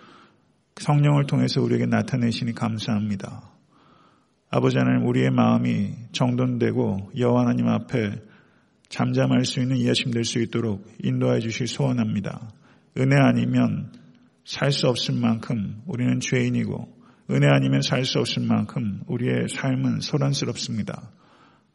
성령을 0.75 1.25
통해서 1.25 1.61
우리에게 1.61 1.87
나타내시니 1.87 2.53
감사합니다. 2.53 3.49
아버지 4.51 4.77
하나님 4.77 5.07
우리의 5.07 5.31
마음이 5.31 5.93
정돈되고 6.11 7.11
여호와 7.17 7.41
하나님 7.41 7.67
앞에 7.67 8.21
잠잠할 8.87 9.45
수 9.45 9.59
있는 9.59 9.77
이해심 9.77 10.11
될 10.11 10.23
수 10.23 10.39
있도록 10.39 10.87
인도해 11.03 11.39
주실 11.39 11.67
소원합니다. 11.67 12.51
은혜 12.97 13.15
아니면 13.15 13.91
살 14.45 14.71
수 14.71 14.87
없을 14.87 15.15
만큼 15.15 15.81
우리는 15.87 16.19
죄인이고 16.19 16.87
은혜 17.31 17.47
아니면 17.47 17.81
살 17.81 18.05
수 18.05 18.19
없을 18.19 18.43
만큼 18.43 19.01
우리의 19.07 19.49
삶은 19.49 20.01
소란스럽습니다. 20.01 21.11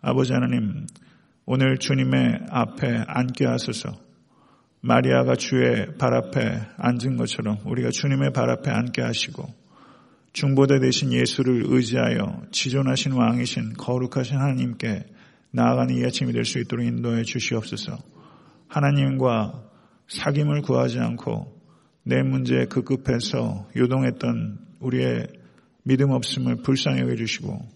아버지 0.07 0.35
하나님 0.35 0.87
오늘 1.47 1.79
주님의 1.79 2.41
앞에 2.51 3.05
앉게 3.07 3.47
하소서 3.47 3.91
마리아가 4.83 5.35
주의 5.35 5.97
발 5.97 6.13
앞에 6.13 6.61
앉은 6.77 7.17
것처럼 7.17 7.57
우리가 7.65 7.89
주님의 7.89 8.35
발 8.35 8.51
앞에 8.51 8.71
앉게 8.71 9.01
하시고 9.01 9.49
중보대 10.35 10.79
되신 10.81 11.11
예수를 11.11 11.63
의지하여 11.65 12.43
지존하신 12.51 13.13
왕이신 13.13 13.73
거룩하신 13.79 14.37
하나님께 14.37 15.07
나아가는 15.53 15.97
이 15.97 16.05
아침이 16.05 16.35
될 16.35 16.45
수 16.45 16.59
있도록 16.59 16.85
인도해 16.85 17.23
주시옵소서. 17.23 17.97
하나님과 18.69 19.63
사귐을 20.09 20.63
구하지 20.65 20.99
않고 20.99 21.51
내 22.03 22.23
문제에 22.23 22.67
급급해서 22.67 23.71
요동했던 23.75 24.59
우리의 24.81 25.29
믿음 25.85 26.11
없음을 26.11 26.57
불쌍히 26.57 27.01
여겨주시고 27.01 27.74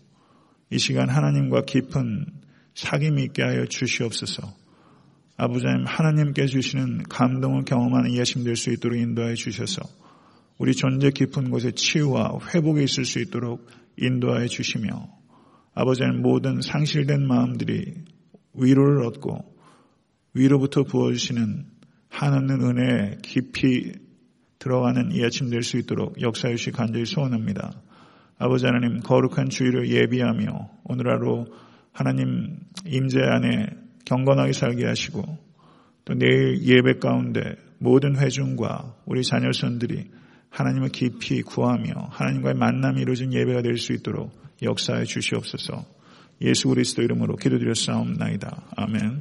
이 0.71 0.79
시간 0.79 1.09
하나님과 1.09 1.63
깊은 1.63 2.27
사귐이 2.75 3.19
있게 3.27 3.43
하여 3.43 3.65
주시옵소서. 3.67 4.55
아버지 5.37 5.67
하나님 5.67 5.87
하나님께 5.87 6.47
주시는 6.47 7.05
감동을 7.05 7.65
경험하는 7.65 8.13
예심 8.15 8.45
될 8.45 8.57
수 8.57 8.71
있도록 8.73 8.99
인도해 8.99 9.35
주셔서 9.35 9.83
우리 10.59 10.75
존재 10.75 11.11
깊은 11.11 11.51
곳에 11.51 11.71
치유와 11.71 12.39
회복이 12.53 12.83
있을 12.83 13.05
수 13.05 13.21
있도록 13.21 13.67
인도하여 13.97 14.49
주시며 14.49 15.09
아버지 15.75 16.03
하나님 16.03 16.23
모든 16.23 16.61
상실된 16.61 17.27
마음들이 17.27 17.95
위로를 18.55 19.07
얻고 19.07 19.39
위로부터 20.35 20.83
부어주시는 20.83 21.67
하나님 22.09 22.61
은혜에 22.65 23.19
깊이 23.23 23.93
들어가는 24.59 25.13
이 25.13 25.25
아침 25.25 25.51
될 25.51 25.63
수 25.63 25.79
있도록 25.79 26.21
역사해 26.21 26.57
주시 26.57 26.73
간절히 26.73 27.07
소원합니다. 27.07 27.81
아버지 28.39 28.67
하나님 28.67 29.01
거룩한 29.01 29.49
주의를 29.51 29.91
예비하며 29.91 30.71
오늘 30.85 31.11
하루 31.11 31.47
하나님 31.93 32.59
임재 32.87 33.21
안에 33.21 33.67
경건하게 34.05 34.53
살게 34.53 34.87
하시고 34.87 35.23
또 36.05 36.15
내일 36.15 36.63
예배 36.63 37.01
가운데 37.01 37.57
모든 37.79 38.17
회중과 38.17 38.95
우리 39.07 39.23
자녀선들이 39.23 40.11
하나님을 40.51 40.89
깊이 40.89 41.43
구하며 41.43 41.93
하나님과의 42.11 42.55
만남이 42.55 43.01
이루어진 43.03 43.33
예배가 43.33 43.63
될 43.63 43.77
수 43.77 43.93
있도록 43.93 44.33
역사해 44.63 45.05
주시옵소서. 45.05 45.85
예수 46.41 46.69
그리스도 46.69 47.03
이름으로 47.03 47.37
기도드렸사옵나이다. 47.37 48.69
아멘. 48.77 49.21